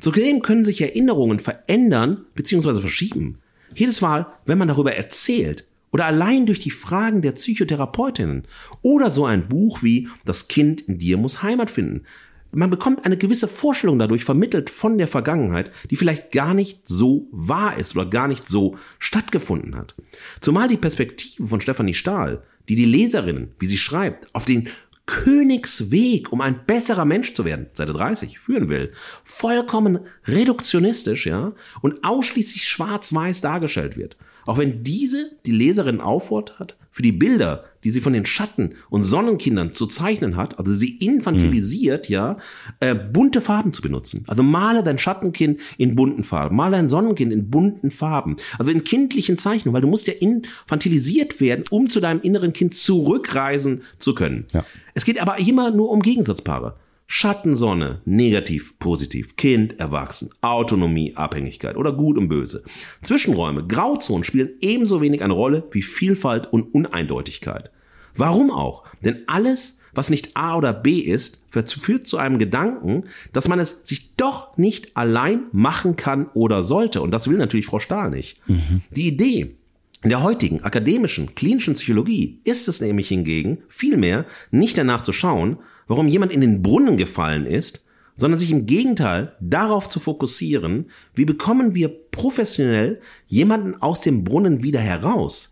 Zudem 0.00 0.40
können 0.40 0.64
sich 0.64 0.80
Erinnerungen 0.80 1.38
verändern 1.38 2.24
bzw. 2.34 2.80
verschieben. 2.80 3.38
Jedes 3.74 4.00
Mal, 4.00 4.26
wenn 4.46 4.56
man 4.58 4.68
darüber 4.68 4.94
erzählt 4.94 5.66
oder 5.92 6.06
allein 6.06 6.46
durch 6.46 6.60
die 6.60 6.70
Fragen 6.70 7.20
der 7.20 7.32
Psychotherapeutinnen 7.32 8.44
oder 8.80 9.10
so 9.10 9.26
ein 9.26 9.48
Buch 9.48 9.82
wie 9.82 10.08
Das 10.24 10.48
Kind 10.48 10.80
in 10.80 10.98
dir 10.98 11.18
muss 11.18 11.42
Heimat 11.42 11.70
finden, 11.70 12.04
man 12.52 12.70
bekommt 12.70 13.04
eine 13.04 13.16
gewisse 13.16 13.48
Vorstellung 13.48 13.98
dadurch 13.98 14.24
vermittelt 14.24 14.70
von 14.70 14.98
der 14.98 15.08
Vergangenheit, 15.08 15.70
die 15.90 15.96
vielleicht 15.96 16.32
gar 16.32 16.54
nicht 16.54 16.86
so 16.86 17.28
wahr 17.32 17.76
ist 17.76 17.96
oder 17.96 18.06
gar 18.06 18.28
nicht 18.28 18.48
so 18.48 18.76
stattgefunden 18.98 19.74
hat. 19.74 19.94
Zumal 20.40 20.68
die 20.68 20.76
Perspektive 20.76 21.46
von 21.46 21.60
Stefanie 21.60 21.94
Stahl, 21.94 22.42
die 22.68 22.76
die 22.76 22.84
Leserinnen, 22.84 23.54
wie 23.58 23.66
sie 23.66 23.78
schreibt, 23.78 24.32
auf 24.34 24.44
den 24.44 24.68
Königsweg, 25.06 26.32
um 26.32 26.40
ein 26.40 26.64
besserer 26.64 27.04
Mensch 27.04 27.34
zu 27.34 27.44
werden, 27.44 27.66
Seite 27.72 27.92
30, 27.92 28.38
führen 28.38 28.68
will, 28.68 28.92
vollkommen 29.24 30.00
reduktionistisch, 30.26 31.26
ja, 31.26 31.52
und 31.80 32.04
ausschließlich 32.04 32.68
schwarz-weiß 32.68 33.40
dargestellt 33.40 33.96
wird. 33.96 34.16
Auch 34.46 34.58
wenn 34.58 34.82
diese 34.82 35.36
die 35.44 35.52
Leserin 35.52 36.00
auffordert, 36.00 36.76
für 36.92 37.02
die 37.02 37.10
Bilder, 37.10 37.64
die 37.84 37.90
sie 37.90 38.00
von 38.00 38.12
den 38.12 38.26
Schatten- 38.26 38.74
und 38.90 39.02
Sonnenkindern 39.02 39.72
zu 39.72 39.86
zeichnen 39.86 40.36
hat, 40.36 40.58
also 40.58 40.70
sie 40.70 40.96
infantilisiert, 40.98 42.08
mhm. 42.08 42.12
ja, 42.12 42.36
äh, 42.80 42.94
bunte 42.94 43.40
Farben 43.40 43.72
zu 43.72 43.82
benutzen. 43.82 44.24
Also 44.28 44.42
male 44.42 44.84
dein 44.84 44.98
Schattenkind 44.98 45.58
in 45.78 45.96
bunten 45.96 46.22
Farben, 46.22 46.54
male 46.54 46.76
dein 46.76 46.88
Sonnenkind 46.88 47.32
in 47.32 47.50
bunten 47.50 47.90
Farben, 47.90 48.36
also 48.58 48.70
in 48.70 48.84
kindlichen 48.84 49.38
Zeichnungen, 49.38 49.74
weil 49.74 49.80
du 49.80 49.88
musst 49.88 50.06
ja 50.06 50.14
infantilisiert 50.14 51.40
werden, 51.40 51.64
um 51.70 51.88
zu 51.88 52.00
deinem 52.00 52.20
inneren 52.20 52.52
Kind 52.52 52.74
zurückreisen 52.74 53.82
zu 53.98 54.14
können. 54.14 54.44
Ja. 54.52 54.64
Es 54.94 55.04
geht 55.04 55.20
aber 55.20 55.38
immer 55.38 55.70
nur 55.70 55.90
um 55.90 56.02
Gegensatzpaare. 56.02 56.76
Schattensonne, 57.14 58.00
negativ, 58.06 58.78
positiv, 58.78 59.36
Kind, 59.36 59.78
Erwachsen, 59.78 60.30
Autonomie, 60.40 61.14
Abhängigkeit 61.14 61.76
oder 61.76 61.92
Gut 61.92 62.16
und 62.16 62.28
Böse. 62.28 62.64
Zwischenräume, 63.02 63.66
Grauzonen 63.66 64.24
spielen 64.24 64.52
ebenso 64.62 65.02
wenig 65.02 65.22
eine 65.22 65.34
Rolle 65.34 65.62
wie 65.72 65.82
Vielfalt 65.82 66.50
und 66.50 66.74
Uneindeutigkeit. 66.74 67.70
Warum 68.16 68.50
auch? 68.50 68.84
Denn 69.04 69.24
alles, 69.26 69.78
was 69.92 70.08
nicht 70.08 70.38
A 70.38 70.56
oder 70.56 70.72
B 70.72 71.00
ist, 71.00 71.44
führt 71.50 72.06
zu 72.06 72.16
einem 72.16 72.38
Gedanken, 72.38 73.04
dass 73.34 73.46
man 73.46 73.60
es 73.60 73.82
sich 73.84 74.16
doch 74.16 74.56
nicht 74.56 74.96
allein 74.96 75.42
machen 75.52 75.96
kann 75.96 76.30
oder 76.32 76.64
sollte. 76.64 77.02
Und 77.02 77.10
das 77.10 77.28
will 77.28 77.36
natürlich 77.36 77.66
Frau 77.66 77.78
Stahl 77.78 78.08
nicht. 78.08 78.40
Mhm. 78.48 78.80
Die 78.90 79.06
Idee, 79.06 79.56
in 80.02 80.08
der 80.08 80.22
heutigen 80.22 80.64
akademischen, 80.64 81.34
klinischen 81.34 81.74
Psychologie 81.74 82.40
ist 82.44 82.68
es 82.68 82.80
nämlich 82.80 83.08
hingegen 83.08 83.58
vielmehr 83.68 84.24
nicht 84.50 84.78
danach 84.78 85.02
zu 85.02 85.12
schauen, 85.12 85.58
warum 85.92 86.08
jemand 86.08 86.32
in 86.32 86.40
den 86.40 86.62
Brunnen 86.62 86.96
gefallen 86.96 87.44
ist, 87.44 87.84
sondern 88.16 88.38
sich 88.38 88.50
im 88.50 88.64
Gegenteil 88.64 89.36
darauf 89.40 89.90
zu 89.90 90.00
fokussieren, 90.00 90.86
wie 91.14 91.26
bekommen 91.26 91.74
wir 91.74 91.90
professionell 91.90 93.02
jemanden 93.26 93.74
aus 93.82 94.00
dem 94.00 94.24
Brunnen 94.24 94.62
wieder 94.62 94.80
heraus. 94.80 95.50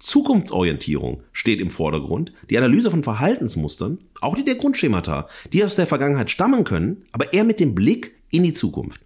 Zukunftsorientierung 0.00 1.22
steht 1.32 1.60
im 1.60 1.70
Vordergrund, 1.70 2.32
die 2.50 2.58
Analyse 2.58 2.90
von 2.90 3.04
Verhaltensmustern, 3.04 3.98
auch 4.20 4.34
die 4.34 4.44
der 4.44 4.56
Grundschemata, 4.56 5.28
die 5.52 5.62
aus 5.62 5.76
der 5.76 5.86
Vergangenheit 5.86 6.32
stammen 6.32 6.64
können, 6.64 7.04
aber 7.12 7.32
eher 7.32 7.44
mit 7.44 7.60
dem 7.60 7.76
Blick 7.76 8.16
in 8.30 8.42
die 8.42 8.54
Zukunft. 8.54 9.02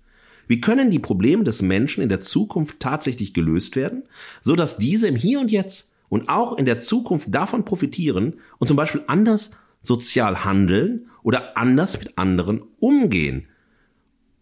Wie 0.47 0.63
können 0.63 0.91
die 0.91 0.99
Probleme 0.99 1.45
des 1.45 1.61
Menschen 1.61 2.03
in 2.03 2.09
der 2.09 2.23
Zukunft 2.23 2.81
tatsächlich 2.81 3.35
gelöst 3.35 3.77
werden, 3.77 4.05
so 4.41 4.57
dass 4.57 4.79
diese 4.79 5.09
im 5.09 5.17
Hier 5.17 5.41
und 5.41 5.51
Jetzt 5.51 5.93
und 6.09 6.31
auch 6.31 6.57
in 6.57 6.65
der 6.65 6.81
Zukunft 6.81 7.35
davon 7.35 7.67
profitieren 7.67 8.41
und 8.57 8.67
zum 8.67 8.79
Beispiel 8.79 9.03
anders 9.09 9.51
sozial 9.81 10.45
handeln 10.45 11.07
oder 11.23 11.57
anders 11.57 11.99
mit 11.99 12.19
anderen 12.19 12.63
umgehen. 12.81 13.47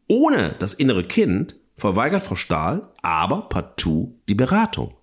Ohne 0.08 0.54
das 0.58 0.74
innere 0.74 1.04
Kind 1.04 1.56
verweigert 1.76 2.22
Frau 2.22 2.34
Stahl 2.34 2.88
aber 3.02 3.48
partout 3.48 4.14
die 4.28 4.34
Beratung. 4.34 4.94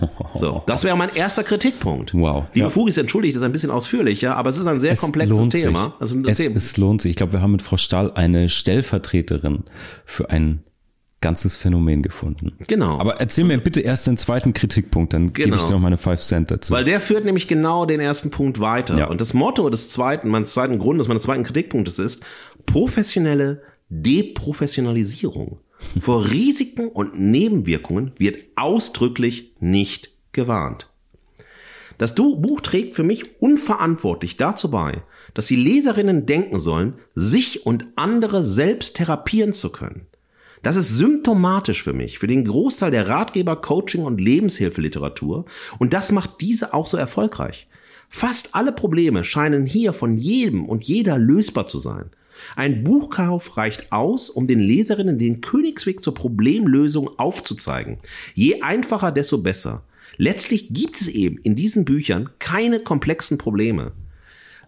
So, 0.34 0.64
das 0.66 0.82
wäre 0.82 0.96
mein 0.96 1.10
erster 1.10 1.44
Kritikpunkt. 1.44 2.12
Wow. 2.12 2.46
Liebe 2.54 2.66
ja. 2.66 2.70
Fugis, 2.70 2.96
entschuldigt, 2.96 3.36
das 3.36 3.42
ist 3.42 3.46
ein 3.46 3.52
bisschen 3.52 3.70
ausführlicher, 3.70 4.36
aber 4.36 4.50
es 4.50 4.58
ist 4.58 4.66
ein 4.66 4.80
sehr 4.80 4.92
es 4.92 5.00
komplexes 5.00 5.48
Thema. 5.50 5.94
Also, 6.00 6.20
es, 6.26 6.40
es 6.40 6.76
lohnt 6.76 7.00
sich. 7.00 7.10
Ich 7.10 7.16
glaube, 7.16 7.34
wir 7.34 7.40
haben 7.40 7.52
mit 7.52 7.62
Frau 7.62 7.76
Stahl 7.76 8.10
eine 8.12 8.48
Stellvertreterin 8.48 9.64
für 10.04 10.30
ein 10.30 10.64
ganzes 11.22 11.56
Phänomen 11.56 12.02
gefunden. 12.02 12.52
Genau. 12.68 12.98
Aber 12.98 13.20
erzähl 13.20 13.44
mir 13.44 13.56
bitte 13.56 13.80
erst 13.80 14.06
den 14.06 14.18
zweiten 14.18 14.52
Kritikpunkt, 14.52 15.14
dann 15.14 15.32
genau. 15.32 15.44
gebe 15.44 15.56
ich 15.56 15.62
dir 15.62 15.72
noch 15.72 15.80
meine 15.80 15.96
Five 15.96 16.20
Cent 16.20 16.50
dazu. 16.50 16.74
Weil 16.74 16.84
der 16.84 17.00
führt 17.00 17.24
nämlich 17.24 17.48
genau 17.48 17.86
den 17.86 18.00
ersten 18.00 18.30
Punkt 18.30 18.60
weiter. 18.60 18.98
Ja. 18.98 19.06
Und 19.06 19.20
das 19.22 19.32
Motto 19.32 19.70
des 19.70 19.88
zweiten, 19.88 20.28
meines 20.28 20.52
zweiten 20.52 20.78
Grundes, 20.78 21.08
meines 21.08 21.22
zweiten 21.22 21.44
Kritikpunktes 21.44 21.98
ist 21.98 22.22
professionelle 22.66 23.62
Deprofessionalisierung. 23.88 25.58
Vor 26.00 26.30
Risiken 26.30 26.88
und 26.88 27.18
Nebenwirkungen 27.18 28.12
wird 28.18 28.38
ausdrücklich 28.56 29.52
nicht 29.60 30.10
gewarnt. 30.32 30.88
Das 31.98 32.14
Buch 32.14 32.60
trägt 32.60 32.96
für 32.96 33.04
mich 33.04 33.40
unverantwortlich 33.40 34.36
dazu 34.36 34.70
bei, 34.70 35.02
dass 35.34 35.46
die 35.46 35.56
Leserinnen 35.56 36.26
denken 36.26 36.58
sollen, 36.58 36.94
sich 37.14 37.64
und 37.64 37.86
andere 37.96 38.42
selbst 38.42 38.96
therapieren 38.96 39.52
zu 39.52 39.70
können. 39.70 40.06
Das 40.62 40.76
ist 40.76 40.96
symptomatisch 40.96 41.82
für 41.82 41.92
mich, 41.92 42.18
für 42.18 42.28
den 42.28 42.44
Großteil 42.44 42.92
der 42.92 43.08
Ratgeber, 43.08 43.56
Coaching 43.56 44.04
und 44.04 44.20
Lebenshilfeliteratur 44.20 45.44
und 45.78 45.92
das 45.92 46.12
macht 46.12 46.40
diese 46.40 46.72
auch 46.72 46.86
so 46.86 46.96
erfolgreich. 46.96 47.66
Fast 48.08 48.54
alle 48.54 48.72
Probleme 48.72 49.24
scheinen 49.24 49.66
hier 49.66 49.92
von 49.92 50.18
jedem 50.18 50.66
und 50.66 50.84
jeder 50.84 51.18
lösbar 51.18 51.66
zu 51.66 51.78
sein. 51.78 52.10
Ein 52.56 52.84
Buchkauf 52.84 53.56
reicht 53.56 53.90
aus, 53.90 54.30
um 54.30 54.46
den 54.46 54.60
Leserinnen 54.60 55.18
den 55.18 55.40
Königsweg 55.40 56.02
zur 56.02 56.14
Problemlösung 56.14 57.10
aufzuzeigen. 57.18 57.98
Je 58.34 58.62
einfacher, 58.62 59.12
desto 59.12 59.38
besser. 59.38 59.82
Letztlich 60.16 60.72
gibt 60.72 61.00
es 61.00 61.08
eben 61.08 61.38
in 61.38 61.56
diesen 61.56 61.84
Büchern 61.84 62.28
keine 62.38 62.80
komplexen 62.80 63.38
Probleme. 63.38 63.92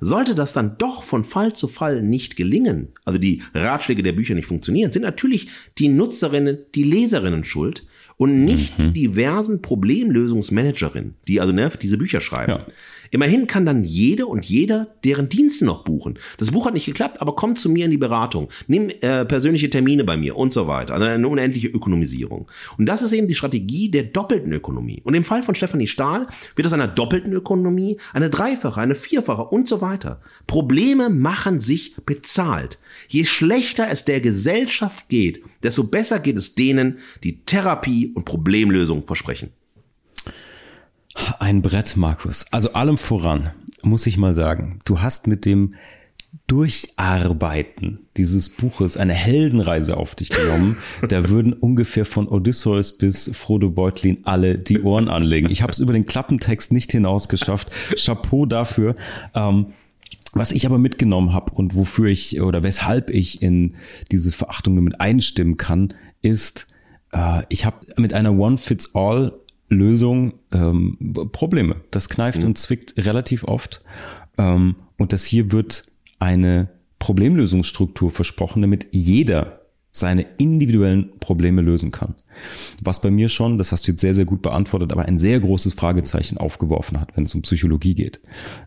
Sollte 0.04 0.34
das 0.34 0.52
dann 0.52 0.76
doch 0.76 1.02
von 1.02 1.24
Fall 1.24 1.54
zu 1.54 1.66
Fall 1.66 2.02
nicht 2.02 2.36
gelingen, 2.36 2.88
also 3.06 3.18
die 3.18 3.42
Ratschläge 3.54 4.02
der 4.02 4.12
Bücher 4.12 4.34
nicht 4.34 4.44
funktionieren, 4.44 4.92
sind 4.92 5.00
natürlich 5.00 5.48
die 5.78 5.88
Nutzerinnen, 5.88 6.58
die 6.74 6.84
Leserinnen 6.84 7.44
schuld 7.44 7.86
und 8.18 8.44
nicht 8.44 8.78
mhm. 8.78 8.92
die 8.92 9.00
diversen 9.00 9.62
Problemlösungsmanagerinnen, 9.62 11.14
die 11.26 11.40
also 11.40 11.54
ne, 11.54 11.70
diese 11.80 11.96
Bücher 11.96 12.20
schreiben. 12.20 12.52
Ja. 12.52 12.66
Immerhin 13.14 13.46
kann 13.46 13.64
dann 13.64 13.84
jede 13.84 14.26
und 14.26 14.44
jeder 14.44 14.88
deren 15.04 15.28
Dienste 15.28 15.64
noch 15.64 15.84
buchen. 15.84 16.18
Das 16.38 16.50
Buch 16.50 16.66
hat 16.66 16.74
nicht 16.74 16.86
geklappt, 16.86 17.22
aber 17.22 17.36
kommt 17.36 17.60
zu 17.60 17.70
mir 17.70 17.84
in 17.84 17.92
die 17.92 17.96
Beratung. 17.96 18.48
Nimm 18.66 18.90
äh, 18.90 19.24
persönliche 19.24 19.70
Termine 19.70 20.02
bei 20.02 20.16
mir 20.16 20.34
und 20.36 20.52
so 20.52 20.66
weiter. 20.66 20.94
Also 20.94 21.06
eine 21.06 21.28
unendliche 21.28 21.68
Ökonomisierung. 21.68 22.50
Und 22.76 22.86
das 22.86 23.02
ist 23.02 23.12
eben 23.12 23.28
die 23.28 23.36
Strategie 23.36 23.88
der 23.88 24.02
doppelten 24.02 24.52
Ökonomie. 24.52 25.00
Und 25.04 25.14
im 25.14 25.22
Fall 25.22 25.44
von 25.44 25.54
Stefanie 25.54 25.86
Stahl 25.86 26.26
wird 26.56 26.66
aus 26.66 26.72
einer 26.72 26.88
doppelten 26.88 27.32
Ökonomie 27.32 27.98
eine 28.12 28.30
dreifache, 28.30 28.80
eine 28.80 28.96
vierfache 28.96 29.44
und 29.44 29.68
so 29.68 29.80
weiter. 29.80 30.20
Probleme 30.48 31.08
machen 31.08 31.60
sich 31.60 31.94
bezahlt. 32.04 32.80
Je 33.06 33.26
schlechter 33.26 33.88
es 33.88 34.04
der 34.04 34.20
Gesellschaft 34.20 35.08
geht, 35.08 35.44
desto 35.62 35.84
besser 35.84 36.18
geht 36.18 36.36
es 36.36 36.56
denen, 36.56 36.98
die 37.22 37.44
Therapie 37.44 38.10
und 38.12 38.24
Problemlösung 38.24 39.06
versprechen. 39.06 39.50
Ein 41.38 41.62
Brett, 41.62 41.96
Markus. 41.96 42.46
Also 42.50 42.72
allem 42.72 42.98
voran 42.98 43.50
muss 43.82 44.06
ich 44.06 44.16
mal 44.16 44.34
sagen, 44.34 44.78
du 44.84 45.00
hast 45.00 45.26
mit 45.26 45.44
dem 45.44 45.74
Durcharbeiten 46.46 48.00
dieses 48.16 48.48
Buches 48.48 48.96
eine 48.96 49.12
Heldenreise 49.12 49.96
auf 49.96 50.14
dich 50.14 50.30
genommen. 50.30 50.76
Da 51.08 51.28
würden 51.28 51.52
ungefähr 51.52 52.04
von 52.04 52.28
Odysseus 52.28 52.98
bis 52.98 53.30
Frodo 53.34 53.70
Beutlin 53.70 54.20
alle 54.24 54.58
die 54.58 54.82
Ohren 54.82 55.08
anlegen. 55.08 55.50
Ich 55.50 55.62
habe 55.62 55.72
es 55.72 55.78
über 55.78 55.92
den 55.92 56.06
Klappentext 56.06 56.72
nicht 56.72 56.92
hinaus 56.92 57.28
geschafft. 57.28 57.70
Chapeau 57.96 58.46
dafür. 58.46 58.94
Ähm, 59.34 59.66
was 60.32 60.50
ich 60.50 60.66
aber 60.66 60.78
mitgenommen 60.78 61.32
habe 61.32 61.52
und 61.52 61.76
wofür 61.76 62.08
ich 62.08 62.40
oder 62.40 62.62
weshalb 62.62 63.10
ich 63.10 63.40
in 63.40 63.76
diese 64.10 64.32
Verachtung 64.32 64.74
mit 64.74 65.00
einstimmen 65.00 65.56
kann, 65.56 65.94
ist, 66.22 66.66
äh, 67.12 67.42
ich 67.48 67.64
habe 67.64 67.86
mit 67.96 68.12
einer 68.12 68.36
One-Fits-All-Lösung 69.74 70.34
ähm, 70.52 70.96
Probleme. 71.32 71.76
Das 71.90 72.08
kneift 72.08 72.40
mhm. 72.40 72.48
und 72.48 72.58
zwickt 72.58 72.94
relativ 72.96 73.44
oft. 73.44 73.82
Ähm, 74.38 74.76
und 74.98 75.12
das 75.12 75.24
hier 75.24 75.52
wird 75.52 75.90
eine 76.18 76.68
Problemlösungsstruktur 76.98 78.10
versprochen, 78.10 78.62
damit 78.62 78.88
jeder 78.92 79.60
seine 79.90 80.22
individuellen 80.38 81.18
Probleme 81.20 81.62
lösen 81.62 81.92
kann. 81.92 82.14
Was 82.82 83.00
bei 83.00 83.10
mir 83.10 83.28
schon, 83.28 83.58
das 83.58 83.70
hast 83.70 83.86
du 83.86 83.92
jetzt 83.92 84.00
sehr, 84.00 84.14
sehr 84.14 84.24
gut 84.24 84.42
beantwortet, 84.42 84.90
aber 84.90 85.04
ein 85.04 85.18
sehr 85.18 85.38
großes 85.38 85.74
Fragezeichen 85.74 86.36
aufgeworfen 86.36 87.00
hat, 87.00 87.16
wenn 87.16 87.24
es 87.24 87.34
um 87.34 87.42
Psychologie 87.42 87.94
geht. 87.94 88.20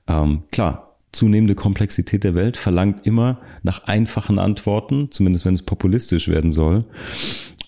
Ähm, 0.08 0.44
klar, 0.52 1.00
zunehmende 1.12 1.56
Komplexität 1.56 2.24
der 2.24 2.34
Welt 2.34 2.56
verlangt 2.56 3.06
immer 3.06 3.42
nach 3.64 3.86
einfachen 3.86 4.40
Antworten, 4.40 5.10
zumindest 5.12 5.46
wenn 5.46 5.54
es 5.54 5.64
populistisch 5.64 6.30
werden 6.30 6.52
soll. 6.52 6.86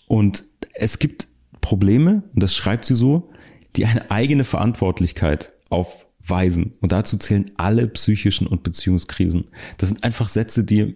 Und 0.08 0.45
es 0.73 0.99
gibt 0.99 1.28
Probleme, 1.62 2.24
und 2.34 2.43
das 2.43 2.56
schreibt 2.56 2.86
sie 2.86 2.95
so, 2.95 3.30
die 3.76 3.86
eine 3.86 4.10
eigene 4.12 4.43
Verantwortlichkeit 4.43 5.54
auf 5.69 6.08
weisen. 6.30 6.74
Und 6.82 6.91
dazu 6.91 7.17
zählen 7.17 7.52
alle 7.58 7.88
psychischen 7.88 8.48
und 8.48 8.63
Beziehungskrisen. 8.63 9.45
Das 9.78 9.89
sind 9.89 10.04
einfach 10.04 10.30
Sätze, 10.30 10.63
die, 10.63 10.95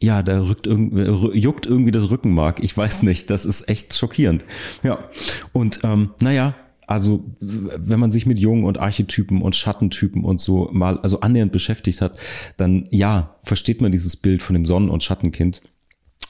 ja, 0.00 0.22
da 0.22 0.40
rückt 0.42 0.66
irgendwie, 0.66 1.38
juckt 1.38 1.66
irgendwie 1.66 1.90
das 1.90 2.10
Rückenmark. 2.10 2.60
Ich 2.62 2.76
weiß 2.76 3.02
nicht. 3.02 3.30
Das 3.30 3.44
ist 3.44 3.68
echt 3.68 3.94
schockierend. 3.94 4.44
Ja. 4.82 5.10
Und 5.52 5.80
ähm, 5.84 6.10
naja, 6.20 6.54
also 6.86 7.24
wenn 7.40 8.00
man 8.00 8.10
sich 8.10 8.26
mit 8.26 8.38
Jungen 8.38 8.64
und 8.64 8.78
Archetypen 8.78 9.42
und 9.42 9.54
Schattentypen 9.54 10.24
und 10.24 10.40
so 10.40 10.68
mal 10.72 10.98
also 10.98 11.20
annähernd 11.20 11.52
beschäftigt 11.52 12.00
hat, 12.00 12.18
dann 12.56 12.88
ja, 12.90 13.36
versteht 13.42 13.80
man 13.80 13.92
dieses 13.92 14.16
Bild 14.16 14.42
von 14.42 14.54
dem 14.54 14.64
Sonnen- 14.64 14.90
und 14.90 15.02
Schattenkind. 15.02 15.62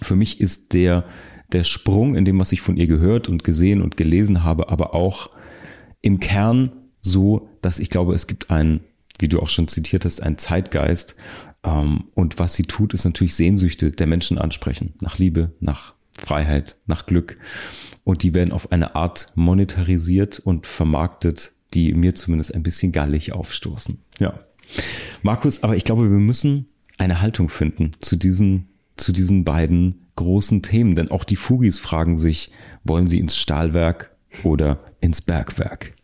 Für 0.03 0.17
mich 0.17 0.41
ist 0.41 0.75
der 0.75 1.05
der 1.53 1.65
Sprung 1.65 2.15
in 2.15 2.25
dem, 2.25 2.39
was 2.39 2.53
ich 2.53 2.61
von 2.61 2.77
ihr 2.77 2.87
gehört 2.87 3.29
und 3.29 3.45
gesehen 3.45 3.83
und 3.83 3.97
gelesen 3.97 4.45
habe, 4.45 4.69
aber 4.69 4.95
auch 4.95 5.31
im 6.01 6.21
Kern 6.21 6.73
so, 7.01 7.49
dass 7.63 7.79
ich 7.79 7.91
glaube, 7.91 8.15
es 8.15 8.27
gibt 8.27 8.51
einen, 8.51 8.81
wie 9.19 9.29
du 9.29 9.41
auch 9.41 9.49
schon 9.49 9.69
zitiert 9.69 10.05
hast, 10.05 10.21
einen 10.23 10.39
Zeitgeist. 10.39 11.17
Ähm, 11.63 12.05
und 12.15 12.39
was 12.39 12.55
sie 12.55 12.65
tut, 12.65 12.95
ist 12.95 13.05
natürlich 13.05 13.35
Sehnsüchte 13.35 13.91
der 13.91 14.07
Menschen 14.07 14.39
ansprechen. 14.39 14.95
Nach 15.01 15.19
Liebe, 15.19 15.53
nach 15.61 15.95
Freiheit, 16.19 16.77
nach 16.87 17.07
Glück. 17.07 17.39
Und 18.05 18.23
die 18.23 18.35
werden 18.35 18.53
auf 18.53 18.73
eine 18.73 18.95
Art 18.95 19.33
monetarisiert 19.35 20.39
und 20.39 20.67
vermarktet, 20.67 21.53
die 21.75 21.93
mir 21.95 22.15
zumindest 22.15 22.55
ein 22.55 22.63
bisschen 22.63 22.93
gallig 22.93 23.33
aufstoßen. 23.33 23.99
Ja. 24.19 24.41
Markus, 25.23 25.63
aber 25.63 25.77
ich 25.77 25.85
glaube, 25.85 26.03
wir 26.11 26.19
müssen 26.19 26.67
eine 26.99 27.21
Haltung 27.21 27.49
finden 27.49 27.93
zu 28.01 28.17
diesen, 28.17 28.69
zu 28.97 29.13
diesen 29.13 29.45
beiden 29.45 30.07
großen 30.21 30.61
Themen. 30.61 30.95
Denn 30.97 31.11
auch 31.11 31.25
die 31.25 31.37
Fugis 31.37 31.79
fragen 31.79 32.19
sich, 32.19 32.53
wollen 32.85 33.07
sie 33.07 33.19
ins 33.19 33.37
Stahlwerk 33.37 34.15
oder 34.45 34.79
ins 35.01 35.23
Bergwerk? 35.23 35.95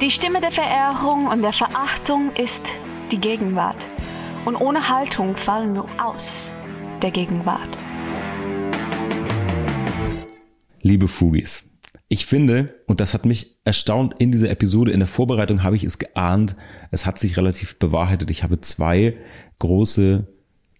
Die 0.00 0.10
Stimme 0.10 0.40
der 0.40 0.50
Verehrung 0.50 1.28
und 1.28 1.42
der 1.42 1.52
Verachtung 1.52 2.32
ist 2.34 2.64
die 3.12 3.20
Gegenwart. 3.20 3.88
Und 4.44 4.56
ohne 4.56 4.88
Haltung 4.88 5.36
fallen 5.36 5.74
wir 5.74 5.86
aus 6.04 6.50
der 7.00 7.12
Gegenwart. 7.12 7.76
Liebe 10.82 11.06
Fugis, 11.06 11.62
ich 12.08 12.26
finde, 12.26 12.74
und 12.88 13.00
das 13.00 13.14
hat 13.14 13.24
mich 13.24 13.60
erstaunt 13.64 14.14
in 14.18 14.32
dieser 14.32 14.50
Episode, 14.50 14.90
in 14.90 14.98
der 14.98 15.06
Vorbereitung 15.06 15.62
habe 15.62 15.76
ich 15.76 15.84
es 15.84 15.98
geahnt, 15.98 16.56
es 16.90 17.06
hat 17.06 17.18
sich 17.18 17.36
relativ 17.36 17.78
bewahrheitet. 17.78 18.30
Ich 18.30 18.42
habe 18.42 18.60
zwei 18.60 19.16
große 19.60 20.26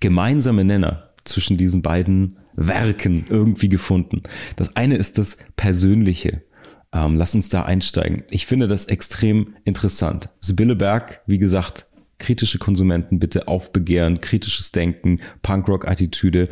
gemeinsame 0.01 0.65
Nenner 0.65 1.11
zwischen 1.25 1.57
diesen 1.57 1.83
beiden 1.83 2.39
Werken 2.55 3.27
irgendwie 3.29 3.69
gefunden. 3.69 4.23
Das 4.57 4.77
eine 4.77 4.97
ist 4.97 5.19
das 5.19 5.39
Persönliche. 5.57 6.43
Ähm, 6.93 7.17
lass 7.17 7.35
uns 7.35 7.49
da 7.49 7.63
einsteigen. 7.65 8.25
Ich 8.31 8.47
finde 8.47 8.67
das 8.67 8.87
extrem 8.87 9.55
interessant. 9.65 10.31
Sibylle 10.41 10.75
Berg, 10.75 11.21
wie 11.27 11.39
gesagt, 11.39 11.87
kritische 12.19 12.59
Konsumenten 12.59 13.19
bitte 13.19 13.47
aufbegehren, 13.47 14.21
kritisches 14.21 14.73
Denken, 14.73 15.21
Punkrock-Attitüde. 15.43 16.49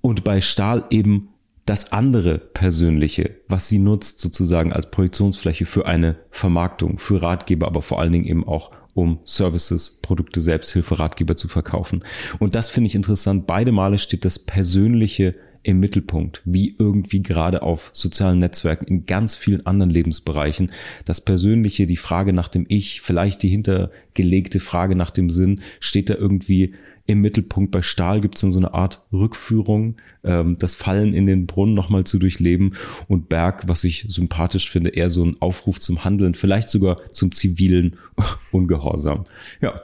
Und 0.00 0.24
bei 0.24 0.40
Stahl 0.40 0.84
eben 0.90 1.30
das 1.66 1.92
andere 1.92 2.38
Persönliche, 2.38 3.36
was 3.48 3.68
sie 3.68 3.78
nutzt 3.78 4.18
sozusagen 4.18 4.72
als 4.72 4.90
Projektionsfläche 4.90 5.64
für 5.64 5.86
eine 5.86 6.16
Vermarktung, 6.30 6.98
für 6.98 7.22
Ratgeber, 7.22 7.66
aber 7.66 7.82
vor 7.82 8.00
allen 8.00 8.12
Dingen 8.12 8.26
eben 8.26 8.46
auch 8.46 8.70
um 8.92 9.18
Services, 9.24 9.98
Produkte, 10.02 10.40
Selbsthilfe, 10.40 10.98
Ratgeber 10.98 11.36
zu 11.36 11.48
verkaufen. 11.48 12.04
Und 12.38 12.54
das 12.54 12.68
finde 12.68 12.88
ich 12.88 12.94
interessant. 12.94 13.46
Beide 13.46 13.72
Male 13.72 13.98
steht 13.98 14.24
das 14.24 14.38
Persönliche 14.38 15.34
im 15.64 15.80
Mittelpunkt, 15.80 16.42
wie 16.44 16.76
irgendwie 16.78 17.22
gerade 17.22 17.62
auf 17.62 17.90
sozialen 17.92 18.38
Netzwerken 18.38 18.84
in 18.84 19.06
ganz 19.06 19.34
vielen 19.34 19.64
anderen 19.66 19.90
Lebensbereichen. 19.90 20.70
Das 21.06 21.22
Persönliche, 21.22 21.86
die 21.86 21.96
Frage 21.96 22.34
nach 22.34 22.48
dem 22.48 22.66
Ich, 22.68 23.00
vielleicht 23.00 23.42
die 23.42 23.48
hintergelegte 23.48 24.60
Frage 24.60 24.94
nach 24.94 25.10
dem 25.10 25.30
Sinn, 25.30 25.62
steht 25.80 26.10
da 26.10 26.14
irgendwie 26.14 26.74
im 27.06 27.20
Mittelpunkt. 27.20 27.70
Bei 27.70 27.82
Stahl 27.82 28.20
gibt 28.20 28.36
es 28.36 28.40
dann 28.40 28.50
so 28.50 28.58
eine 28.58 28.74
Art 28.74 29.04
Rückführung, 29.12 29.96
ähm, 30.22 30.56
das 30.58 30.74
Fallen 30.74 31.14
in 31.14 31.26
den 31.26 31.46
Brunnen 31.46 31.74
nochmal 31.74 32.04
zu 32.04 32.18
durchleben 32.18 32.74
und 33.08 33.28
Berg, 33.28 33.68
was 33.68 33.84
ich 33.84 34.06
sympathisch 34.08 34.70
finde, 34.70 34.90
eher 34.90 35.10
so 35.10 35.24
ein 35.24 35.36
Aufruf 35.40 35.80
zum 35.80 36.04
Handeln, 36.04 36.34
vielleicht 36.34 36.70
sogar 36.70 37.10
zum 37.10 37.32
zivilen 37.32 37.96
Ungehorsam. 38.52 39.24
Ja. 39.60 39.74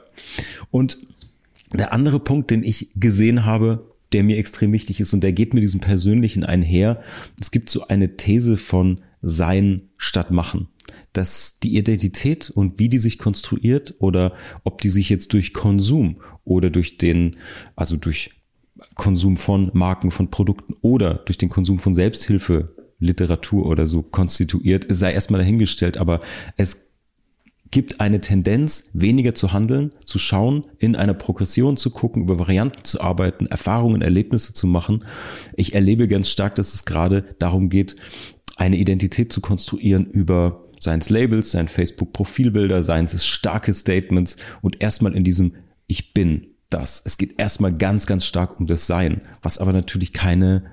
Und 0.71 0.97
der 1.73 1.93
andere 1.93 2.19
Punkt, 2.19 2.51
den 2.51 2.63
ich 2.63 2.89
gesehen 2.95 3.45
habe, 3.45 3.85
der 4.11 4.23
mir 4.23 4.37
extrem 4.37 4.73
wichtig 4.73 4.99
ist 4.99 5.13
und 5.13 5.23
der 5.23 5.31
geht 5.31 5.53
mit 5.53 5.63
diesem 5.63 5.79
Persönlichen 5.79 6.43
einher. 6.43 7.01
Es 7.39 7.51
gibt 7.51 7.69
so 7.69 7.87
eine 7.87 8.17
These 8.17 8.57
von 8.57 9.01
Sein 9.21 9.83
statt 9.97 10.31
Machen. 10.31 10.67
Dass 11.13 11.59
die 11.59 11.77
Identität 11.77 12.49
und 12.49 12.79
wie 12.79 12.89
die 12.89 12.99
sich 12.99 13.17
konstruiert 13.17 13.95
oder 13.99 14.33
ob 14.63 14.81
die 14.81 14.89
sich 14.89 15.09
jetzt 15.09 15.33
durch 15.33 15.53
Konsum 15.53 16.21
oder 16.43 16.69
durch 16.69 16.97
den, 16.97 17.37
also 17.75 17.97
durch 17.97 18.31
Konsum 18.95 19.37
von 19.37 19.71
Marken, 19.73 20.11
von 20.11 20.29
Produkten 20.29 20.75
oder 20.81 21.15
durch 21.15 21.37
den 21.37 21.49
Konsum 21.49 21.79
von 21.79 21.93
Selbsthilfe, 21.93 22.75
Literatur 22.99 23.65
oder 23.65 23.87
so 23.87 24.03
konstituiert, 24.03 24.85
sei 24.89 25.11
erstmal 25.11 25.39
dahingestellt, 25.41 25.97
aber 25.97 26.19
es 26.55 26.91
gibt 27.71 28.01
eine 28.01 28.19
Tendenz, 28.19 28.91
weniger 28.93 29.33
zu 29.33 29.53
handeln, 29.53 29.91
zu 30.05 30.19
schauen, 30.19 30.65
in 30.77 30.95
einer 30.95 31.13
Progression 31.13 31.77
zu 31.77 31.89
gucken, 31.89 32.21
über 32.21 32.37
Varianten 32.37 32.83
zu 32.83 33.01
arbeiten, 33.01 33.45
Erfahrungen, 33.45 34.01
Erlebnisse 34.01 34.53
zu 34.53 34.67
machen. 34.67 35.05
Ich 35.55 35.73
erlebe 35.73 36.07
ganz 36.07 36.29
stark, 36.29 36.55
dass 36.55 36.73
es 36.73 36.85
gerade 36.85 37.23
darum 37.39 37.69
geht, 37.69 37.95
eine 38.57 38.75
Identität 38.75 39.31
zu 39.31 39.39
konstruieren 39.39 40.05
über 40.05 40.65
seien 40.81 40.99
es 40.99 41.09
Labels, 41.09 41.51
seien 41.51 41.69
Facebook-Profilbilder, 41.69 42.83
seien 42.83 43.05
es 43.05 43.25
starke 43.25 43.71
Statements 43.71 44.35
und 44.61 44.81
erstmal 44.81 45.15
in 45.15 45.23
diesem 45.23 45.53
Ich 45.87 46.13
bin 46.13 46.47
das. 46.69 47.01
Es 47.05 47.17
geht 47.17 47.39
erstmal 47.39 47.71
ganz, 47.71 48.07
ganz 48.07 48.25
stark 48.25 48.59
um 48.59 48.67
das 48.67 48.87
Sein, 48.87 49.21
was 49.41 49.59
aber 49.59 49.71
natürlich 49.71 50.11
keine 50.11 50.63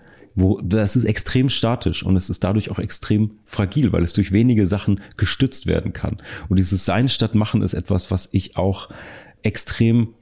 wo 0.41 0.61
das 0.61 0.95
ist 0.95 1.05
extrem 1.05 1.49
statisch 1.49 2.05
und 2.05 2.15
es 2.15 2.31
ist 2.31 2.45
dadurch 2.45 2.71
auch 2.71 2.79
extrem 2.79 3.33
fragil, 3.45 3.93
weil 3.93 4.05
es 4.05 4.13
durch 4.13 4.31
wenige 4.31 4.67
Sachen 4.67 5.01
gestützt 5.17 5.67
werden 5.67 5.93
kann. 5.93 6.19
Und 6.49 6.59
dieses 6.59 6.85
Sein 6.85 7.09
statt 7.09 7.35
Machen 7.35 7.61
ist 7.61 7.75
etwas, 7.75 8.13
was 8.13 8.29
ich 8.31 8.57
auch 8.57 8.89
extrem 9.43 10.15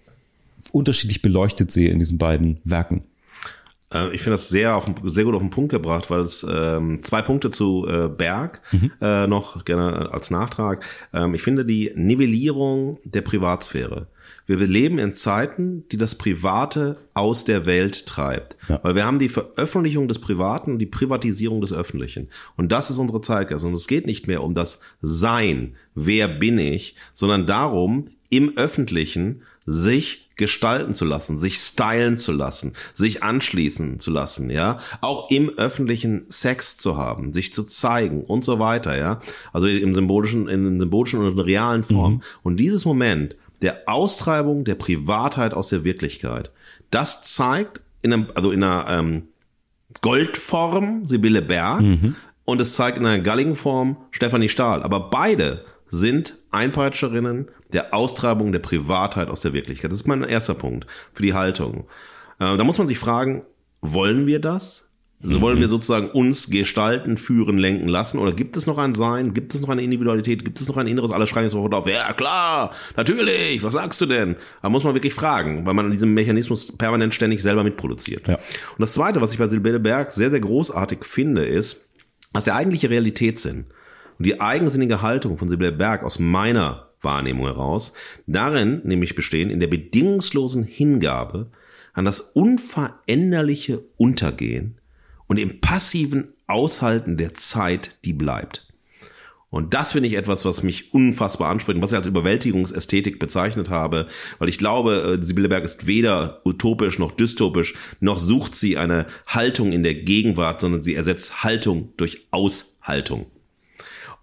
unterschiedlich 0.72 1.20
beleuchtet 1.20 1.70
sehe 1.70 1.90
in 1.90 1.98
diesen 1.98 2.16
beiden 2.16 2.60
Werken. 2.64 3.04
Äh, 3.92 4.14
ich 4.14 4.22
finde 4.22 4.34
das 4.34 4.48
sehr, 4.48 4.76
auf, 4.76 4.90
sehr 5.04 5.24
gut 5.24 5.34
auf 5.34 5.42
den 5.42 5.50
Punkt 5.50 5.70
gebracht, 5.70 6.10
weil 6.10 6.20
es 6.20 6.46
ähm, 6.48 7.02
zwei 7.02 7.22
Punkte 7.22 7.50
zu 7.50 7.86
äh, 7.88 8.08
Berg 8.08 8.60
mhm. 8.72 8.92
äh, 9.00 9.26
noch 9.26 9.64
gerne 9.64 10.12
als 10.12 10.30
Nachtrag. 10.30 10.84
Ähm, 11.12 11.34
ich 11.34 11.42
finde 11.42 11.64
die 11.64 11.92
Nivellierung 11.94 12.98
der 13.04 13.22
Privatsphäre 13.22 14.08
wir 14.46 14.58
leben 14.58 14.98
in 14.98 15.14
Zeiten, 15.14 15.84
die 15.90 15.96
das 15.96 16.14
Private 16.14 16.98
aus 17.14 17.44
der 17.44 17.66
Welt 17.66 18.06
treibt. 18.06 18.56
Ja. 18.68 18.80
Weil 18.82 18.94
wir 18.94 19.04
haben 19.04 19.18
die 19.18 19.28
Veröffentlichung 19.28 20.06
des 20.08 20.20
Privaten 20.20 20.72
und 20.72 20.78
die 20.78 20.86
Privatisierung 20.86 21.60
des 21.60 21.72
Öffentlichen. 21.72 22.28
Und 22.56 22.70
das 22.70 22.90
ist 22.90 22.98
unsere 22.98 23.20
Zeitgeist. 23.20 23.64
Und 23.64 23.72
es 23.72 23.88
geht 23.88 24.06
nicht 24.06 24.28
mehr 24.28 24.42
um 24.42 24.54
das 24.54 24.80
Sein, 25.02 25.74
wer 25.94 26.28
bin 26.28 26.58
ich, 26.58 26.94
sondern 27.12 27.46
darum, 27.46 28.08
im 28.30 28.56
Öffentlichen 28.56 29.42
sich 29.64 30.25
gestalten 30.36 30.94
zu 30.94 31.04
lassen, 31.04 31.38
sich 31.38 31.58
stylen 31.58 32.16
zu 32.16 32.32
lassen, 32.32 32.74
sich 32.94 33.22
anschließen 33.22 33.98
zu 34.00 34.10
lassen, 34.10 34.50
ja, 34.50 34.78
auch 35.00 35.30
im 35.30 35.48
öffentlichen 35.56 36.26
Sex 36.28 36.76
zu 36.76 36.96
haben, 36.96 37.32
sich 37.32 37.52
zu 37.52 37.64
zeigen 37.64 38.22
und 38.22 38.44
so 38.44 38.58
weiter, 38.58 38.96
ja, 38.96 39.20
also 39.52 39.66
im 39.66 39.94
symbolischen, 39.94 40.48
in 40.48 40.78
symbolischen 40.78 41.20
und 41.20 41.32
in 41.32 41.38
realen 41.38 41.84
Form. 41.84 42.14
Mhm. 42.14 42.20
Und 42.42 42.60
dieses 42.60 42.84
Moment 42.84 43.36
der 43.62 43.88
Austreibung 43.88 44.64
der 44.64 44.74
Privatheit 44.74 45.54
aus 45.54 45.68
der 45.68 45.84
Wirklichkeit. 45.84 46.50
Das 46.90 47.24
zeigt 47.24 47.80
in 48.02 48.12
einem, 48.12 48.26
also 48.34 48.52
in 48.52 48.62
einer 48.62 48.86
ähm, 48.88 49.22
Goldform 50.02 51.06
Sibylle 51.06 51.42
Berg 51.42 51.80
und 52.44 52.60
es 52.60 52.74
zeigt 52.74 52.98
in 52.98 53.06
einer 53.06 53.22
Galligenform 53.22 53.96
Stefanie 54.10 54.48
Stahl. 54.48 54.82
Aber 54.82 55.10
beide 55.10 55.64
sind 55.88 56.38
Einpeitscherinnen 56.50 57.48
der 57.72 57.94
Austreibung 57.94 58.52
der 58.52 58.58
Privatheit 58.60 59.28
aus 59.28 59.40
der 59.40 59.52
Wirklichkeit. 59.52 59.90
Das 59.90 60.00
ist 60.00 60.06
mein 60.06 60.22
erster 60.24 60.54
Punkt 60.54 60.86
für 61.12 61.22
die 61.22 61.34
Haltung. 61.34 61.86
Äh, 62.38 62.56
da 62.56 62.64
muss 62.64 62.78
man 62.78 62.86
sich 62.86 62.98
fragen, 62.98 63.42
wollen 63.80 64.26
wir 64.26 64.40
das? 64.40 64.86
Also 65.22 65.40
wollen 65.40 65.58
wir 65.58 65.68
sozusagen 65.68 66.10
uns 66.10 66.50
gestalten, 66.50 67.16
führen, 67.16 67.56
lenken 67.56 67.88
lassen? 67.88 68.18
Oder 68.18 68.32
gibt 68.32 68.56
es 68.56 68.66
noch 68.66 68.76
ein 68.76 68.94
Sein? 68.94 69.32
Gibt 69.32 69.54
es 69.54 69.62
noch 69.62 69.70
eine 69.70 69.82
Individualität? 69.82 70.44
Gibt 70.44 70.60
es 70.60 70.68
noch 70.68 70.76
ein 70.76 70.86
Inneres? 70.86 71.10
Alle 71.10 71.26
schreien 71.26 71.44
jetzt 71.44 71.52
sofort 71.52 71.72
auf. 71.72 71.88
Ja, 71.88 72.12
klar, 72.12 72.74
natürlich. 72.96 73.62
Was 73.62 73.74
sagst 73.74 74.00
du 74.00 74.06
denn? 74.06 74.36
Da 74.60 74.68
muss 74.68 74.84
man 74.84 74.92
wirklich 74.92 75.14
fragen, 75.14 75.64
weil 75.64 75.72
man 75.72 75.86
an 75.86 75.90
diesem 75.90 76.12
Mechanismus 76.12 76.76
permanent 76.76 77.14
ständig 77.14 77.42
selber 77.42 77.64
mitproduziert. 77.64 78.28
Ja. 78.28 78.34
Und 78.34 78.78
das 78.78 78.92
Zweite, 78.92 79.22
was 79.22 79.32
ich 79.32 79.38
bei 79.38 79.48
Sibylle 79.48 79.80
Berg 79.80 80.12
sehr, 80.12 80.30
sehr 80.30 80.40
großartig 80.40 81.04
finde, 81.04 81.46
ist, 81.46 81.88
dass 82.34 82.44
der 82.44 82.56
eigentliche 82.56 82.90
Realitätssinn 82.90 83.64
und 84.18 84.26
die 84.26 84.40
eigensinnige 84.40 85.02
Haltung 85.02 85.38
von 85.38 85.48
Sibylle 85.48 85.72
Berg 85.72 86.02
aus 86.02 86.18
meiner 86.18 86.90
Wahrnehmung 87.00 87.46
heraus 87.46 87.92
darin 88.26 88.80
nämlich 88.84 89.14
bestehen 89.14 89.50
in 89.50 89.60
der 89.60 89.68
bedingungslosen 89.68 90.64
Hingabe 90.64 91.50
an 91.92 92.04
das 92.04 92.20
unveränderliche 92.20 93.82
Untergehen 93.96 94.78
und 95.26 95.38
im 95.38 95.60
passiven 95.60 96.28
Aushalten 96.46 97.16
der 97.16 97.34
Zeit, 97.34 97.96
die 98.04 98.12
bleibt. 98.12 98.66
Und 99.48 99.74
das 99.74 99.92
finde 99.92 100.08
ich 100.08 100.14
etwas, 100.14 100.44
was 100.44 100.62
mich 100.62 100.92
unfassbar 100.92 101.50
anspricht 101.50 101.76
und 101.76 101.82
was 101.82 101.92
ich 101.92 101.96
als 101.96 102.06
Überwältigungsästhetik 102.06 103.18
bezeichnet 103.18 103.70
habe, 103.70 104.08
weil 104.38 104.48
ich 104.48 104.58
glaube, 104.58 105.18
äh, 105.18 105.24
Sibylle 105.24 105.48
Berg 105.48 105.64
ist 105.64 105.86
weder 105.86 106.42
utopisch 106.44 106.98
noch 106.98 107.12
dystopisch, 107.12 107.74
noch 108.00 108.18
sucht 108.18 108.54
sie 108.54 108.76
eine 108.76 109.06
Haltung 109.26 109.72
in 109.72 109.82
der 109.82 109.94
Gegenwart, 109.94 110.60
sondern 110.60 110.82
sie 110.82 110.94
ersetzt 110.94 111.44
Haltung 111.44 111.94
durch 111.96 112.26
Aushaltung. 112.32 113.26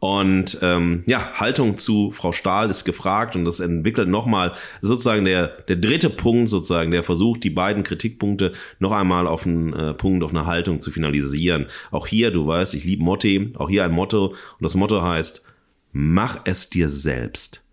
Und 0.04 0.58
ähm, 0.62 1.04
ja, 1.06 1.36
Haltung 1.36 1.78
zu 1.78 2.12
Frau 2.12 2.34
Stahl 2.34 2.70
ist 2.70 2.84
gefragt 2.84 3.38
und 3.38 3.46
das 3.46 3.62
entwickelt 3.62 4.10
nochmal 4.10 4.52
sozusagen 4.82 5.24
der, 5.24 5.48
der 5.48 5.78
dritte 5.78 6.10
Punkt 6.10 6.50
sozusagen, 6.50 6.92
der 6.92 7.04
versucht, 7.04 7.46
die 7.46 7.50
beiden 7.50 7.84
Kritikpunkte 7.84 8.52
noch 8.80 8.92
einmal 8.92 9.28
auf 9.28 9.46
einen 9.46 9.72
äh, 9.72 9.94
Punkt, 9.94 10.26
auf 10.26 10.32
eine 10.32 10.46
Haltung 10.46 10.82
zu 10.82 10.92
finalisieren. 10.92 11.68
Auch 11.90 12.06
hier, 12.06 12.32
du 12.32 12.46
weißt, 12.46 12.74
ich 12.74 12.84
liebe 12.84 13.02
Motti, 13.02 13.54
auch 13.58 13.70
hier 13.70 13.86
ein 13.86 13.94
Motto 13.94 14.32
und 14.32 14.36
das 14.60 14.76
Motto 14.76 15.02
heißt, 15.02 15.46
mach 15.94 16.42
es 16.44 16.70
dir 16.70 16.90
selbst. 16.90 17.64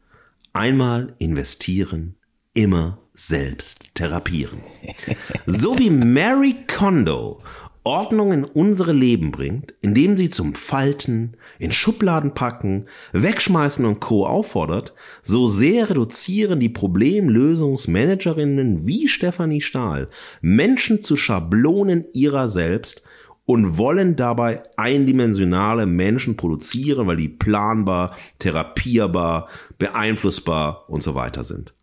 Einmal 0.53 1.15
investieren, 1.19 2.15
immer 2.55 2.99
selbst 3.13 3.97
therapieren. 3.97 4.61
So 5.47 5.77
wie 5.81 5.91
Mary 5.91 6.55
Kondo 6.69 7.43
Ordnung 7.83 8.33
in 8.33 8.45
unsere 8.45 8.93
Leben 8.93 9.31
bringt, 9.31 9.75
indem 9.81 10.17
sie 10.17 10.29
zum 10.29 10.55
Falten, 10.55 11.37
in 11.59 11.73
Schubladen 11.73 12.35
packen, 12.35 12.87
wegschmeißen 13.13 13.85
und 13.85 14.01
Co. 14.01 14.27
auffordert, 14.27 14.95
so 15.23 15.47
sehr 15.47 15.89
reduzieren 15.89 16.61
die 16.61 16.69
Problemlösungsmanagerinnen 16.69 18.87
wie 18.87 19.09
Stefanie 19.09 19.63
Stahl 19.63 20.09
Menschen 20.41 21.03
zu 21.03 21.17
Schablonen 21.17 22.05
ihrer 22.13 22.49
selbst 22.49 23.03
und 23.47 23.79
wollen 23.79 24.15
dabei 24.15 24.63
eindimensionale 24.77 25.87
Menschen 25.87 26.37
produzieren, 26.37 27.07
weil 27.07 27.17
die 27.17 27.29
planbar, 27.29 28.15
therapierbar, 28.39 29.49
beeinflussbar 29.79 30.85
und 30.89 31.03
so 31.03 31.15
weiter 31.15 31.43
sind. 31.43 31.75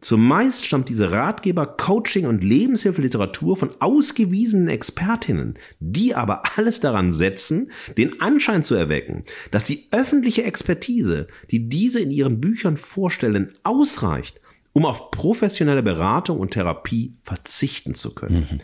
Zumeist 0.00 0.66
stammt 0.66 0.88
diese 0.88 1.10
Ratgeber, 1.10 1.66
Coaching 1.66 2.26
und 2.26 2.44
Lebenshilfeliteratur 2.44 3.56
von 3.56 3.70
ausgewiesenen 3.80 4.68
Expertinnen, 4.68 5.58
die 5.80 6.14
aber 6.14 6.42
alles 6.56 6.80
daran 6.80 7.12
setzen, 7.12 7.70
den 7.96 8.20
Anschein 8.20 8.62
zu 8.62 8.74
erwecken, 8.74 9.24
dass 9.50 9.64
die 9.64 9.88
öffentliche 9.90 10.44
Expertise, 10.44 11.28
die 11.50 11.68
diese 11.68 12.00
in 12.00 12.10
ihren 12.10 12.40
Büchern 12.40 12.76
vorstellen, 12.76 13.52
ausreicht, 13.62 14.40
um 14.74 14.84
auf 14.84 15.10
professionelle 15.10 15.82
Beratung 15.82 16.38
und 16.38 16.50
Therapie 16.50 17.14
verzichten 17.22 17.94
zu 17.94 18.14
können. 18.14 18.48
Mhm. 18.50 18.58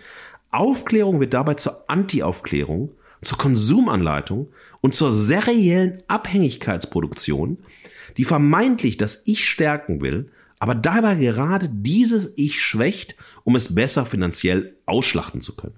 Aufklärung 0.50 1.18
wird 1.18 1.32
dabei 1.32 1.54
zur 1.54 1.88
Anti-Aufklärung, 1.88 2.90
zur 3.22 3.38
Konsumanleitung 3.38 4.52
und 4.82 4.94
zur 4.94 5.10
seriellen 5.10 5.98
Abhängigkeitsproduktion, 6.08 7.56
die 8.18 8.24
vermeintlich 8.24 8.98
das 8.98 9.22
Ich 9.24 9.48
stärken 9.48 10.02
will, 10.02 10.30
aber 10.62 10.76
dabei 10.76 11.16
gerade 11.16 11.68
dieses 11.68 12.34
Ich 12.36 12.62
schwächt, 12.62 13.16
um 13.42 13.56
es 13.56 13.74
besser 13.74 14.06
finanziell 14.06 14.76
ausschlachten 14.86 15.40
zu 15.40 15.56
können. 15.56 15.74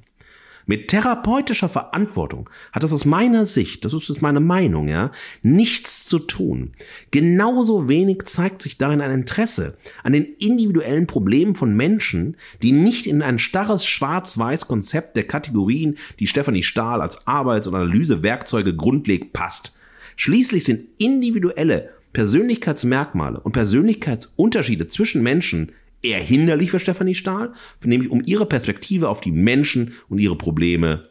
Mit 0.67 0.89
therapeutischer 0.89 1.71
Verantwortung 1.71 2.51
hat 2.71 2.83
das 2.83 2.93
aus 2.93 3.07
meiner 3.07 3.47
Sicht, 3.47 3.87
das 3.87 3.95
ist 3.95 4.11
jetzt 4.11 4.21
meine 4.21 4.41
Meinung, 4.41 4.89
ja, 4.89 5.11
nichts 5.41 6.05
zu 6.05 6.19
tun. 6.19 6.73
Genauso 7.11 7.89
wenig 7.89 8.25
zeigt 8.27 8.61
sich 8.61 8.77
darin 8.77 9.01
ein 9.01 9.11
Interesse 9.11 9.79
an 10.03 10.13
den 10.13 10.25
individuellen 10.39 11.07
Problemen 11.07 11.55
von 11.55 11.75
Menschen, 11.75 12.37
die 12.63 12.73
nicht 12.73 13.07
in 13.07 13.23
ein 13.23 13.39
starres 13.39 13.87
schwarz-weiß 13.87 14.69
Konzept 14.69 15.17
der 15.17 15.27
Kategorien, 15.27 15.97
die 16.19 16.27
Stefanie 16.27 16.63
Stahl 16.63 17.01
als 17.01 17.27
Arbeits- 17.27 17.69
und 17.69 17.75
Analysewerkzeuge 17.75 18.77
grundlegt, 18.77 19.33
passt. 19.33 19.79
Schließlich 20.17 20.65
sind 20.65 20.89
individuelle 20.99 21.94
Persönlichkeitsmerkmale 22.15 23.41
und 23.41 23.53
Persönlichkeitsunterschiede 23.53 24.89
zwischen 24.89 25.23
Menschen 25.23 25.73
eher 26.03 26.21
hinderlich 26.21 26.71
für 26.71 26.81
Stefanie 26.81 27.15
Stahl, 27.15 27.53
nämlich 27.85 28.11
um 28.11 28.23
ihre 28.25 28.47
Perspektive 28.47 29.11
auf 29.11 29.21
die 29.21 29.33
Menschen 29.33 29.93
und 30.09 30.19
ihre 30.19 30.39
Probleme 30.39 31.11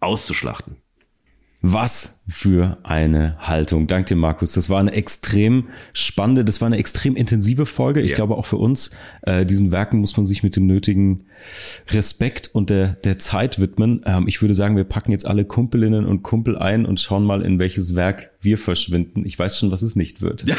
auszuschlachten. 0.00 0.76
Was 1.66 2.20
für 2.28 2.76
eine 2.82 3.38
Haltung. 3.38 3.86
Danke 3.86 4.08
dir, 4.08 4.16
Markus. 4.16 4.52
Das 4.52 4.68
war 4.68 4.80
eine 4.80 4.92
extrem 4.92 5.68
spannende, 5.94 6.44
das 6.44 6.60
war 6.60 6.66
eine 6.66 6.76
extrem 6.76 7.16
intensive 7.16 7.64
Folge. 7.64 8.02
Ich 8.02 8.10
ja. 8.10 8.16
glaube 8.16 8.36
auch 8.36 8.44
für 8.44 8.58
uns, 8.58 8.90
äh, 9.22 9.46
diesen 9.46 9.72
Werken 9.72 9.98
muss 9.98 10.14
man 10.14 10.26
sich 10.26 10.42
mit 10.42 10.56
dem 10.56 10.66
nötigen 10.66 11.24
Respekt 11.88 12.50
und 12.52 12.68
der, 12.68 12.96
der 12.96 13.18
Zeit 13.18 13.58
widmen. 13.58 14.02
Ähm, 14.04 14.28
ich 14.28 14.42
würde 14.42 14.54
sagen, 14.54 14.76
wir 14.76 14.84
packen 14.84 15.10
jetzt 15.10 15.26
alle 15.26 15.46
Kumpelinnen 15.46 16.04
und 16.04 16.22
Kumpel 16.22 16.58
ein 16.58 16.84
und 16.84 17.00
schauen 17.00 17.24
mal, 17.24 17.40
in 17.40 17.58
welches 17.58 17.94
Werk 17.94 18.30
wir 18.42 18.58
verschwinden. 18.58 19.24
Ich 19.24 19.38
weiß 19.38 19.58
schon, 19.58 19.70
was 19.70 19.80
es 19.80 19.96
nicht 19.96 20.20
wird. 20.20 20.44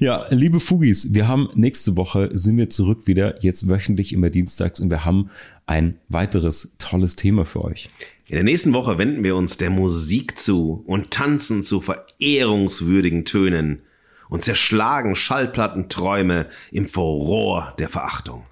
ja, 0.00 0.26
liebe 0.30 0.58
Fugis, 0.58 1.14
wir 1.14 1.28
haben 1.28 1.48
nächste 1.54 1.96
Woche 1.96 2.30
sind 2.32 2.56
wir 2.56 2.68
zurück 2.68 3.06
wieder, 3.06 3.40
jetzt 3.44 3.68
wöchentlich 3.68 4.12
immer 4.12 4.28
dienstags 4.28 4.80
und 4.80 4.90
wir 4.90 5.04
haben 5.04 5.30
ein 5.66 5.98
weiteres 6.08 6.74
tolles 6.78 7.14
Thema 7.14 7.44
für 7.44 7.62
euch. 7.62 7.88
In 8.32 8.36
der 8.36 8.44
nächsten 8.44 8.72
Woche 8.72 8.96
wenden 8.96 9.22
wir 9.24 9.36
uns 9.36 9.58
der 9.58 9.68
Musik 9.68 10.38
zu 10.38 10.82
und 10.86 11.10
tanzen 11.10 11.62
zu 11.62 11.82
verehrungswürdigen 11.82 13.26
Tönen 13.26 13.82
und 14.30 14.42
zerschlagen 14.42 15.14
Schallplattenträume 15.14 16.46
im 16.70 16.86
Furor 16.86 17.74
der 17.78 17.90
Verachtung. 17.90 18.44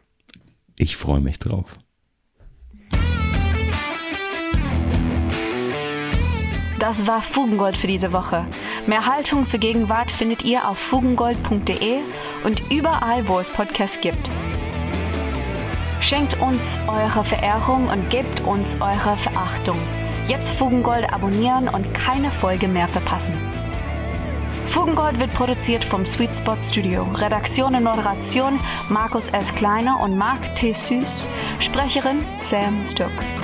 Ich 0.77 0.99
freue 0.99 1.21
mich 1.21 1.39
drauf. 1.39 1.73
Das 6.79 7.07
war 7.07 7.23
Fugengold 7.23 7.79
für 7.79 7.87
diese 7.87 8.13
Woche. 8.13 8.45
Mehr 8.87 9.07
Haltung 9.07 9.47
zur 9.47 9.61
Gegenwart 9.61 10.11
findet 10.11 10.45
ihr 10.45 10.69
auf 10.69 10.79
fugengold.de 10.79 12.01
und 12.45 12.71
überall, 12.71 13.27
wo 13.29 13.39
es 13.39 13.49
Podcasts 13.49 13.99
gibt. 14.03 14.31
Schenkt 16.01 16.41
uns 16.41 16.81
eure 16.89 17.25
Verehrung 17.25 17.89
und 17.89 18.09
gebt 18.09 18.41
uns 18.41 18.75
eure 18.81 19.17
Verachtung. 19.19 19.77
Jetzt 20.29 20.51
Fugengold 20.53 21.13
abonnieren 21.13 21.69
und 21.69 21.93
keine 21.93 22.31
Folge 22.31 22.69
mehr 22.69 22.89
verpassen. 22.89 23.35
Fugengold 24.69 25.19
wird 25.19 25.33
produziert 25.33 25.85
vom 25.85 26.07
Sweet 26.07 26.35
Spot 26.35 26.57
Studio. 26.63 27.03
Redaktion 27.15 27.75
und 27.75 27.85
Moderation 27.85 28.59
Markus 28.89 29.29
S. 29.29 29.55
Kleiner 29.55 30.01
und 30.03 30.17
Mark 30.17 30.55
T. 30.55 30.73
Süß. 30.73 31.27
Sprecherin 31.59 32.25
Sam 32.43 32.85
Stokes. 32.87 33.35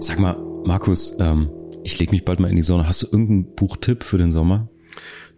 Sag 0.00 0.18
mal, 0.18 0.36
Markus, 0.64 1.16
ähm, 1.20 1.50
ich 1.90 1.98
lege 1.98 2.12
mich 2.12 2.24
bald 2.24 2.40
mal 2.40 2.48
in 2.48 2.56
die 2.56 2.62
Sonne. 2.62 2.86
Hast 2.86 3.02
du 3.02 3.06
irgendeinen 3.06 3.54
Buchtipp 3.54 4.04
für 4.04 4.18
den 4.18 4.32
Sommer? 4.32 4.68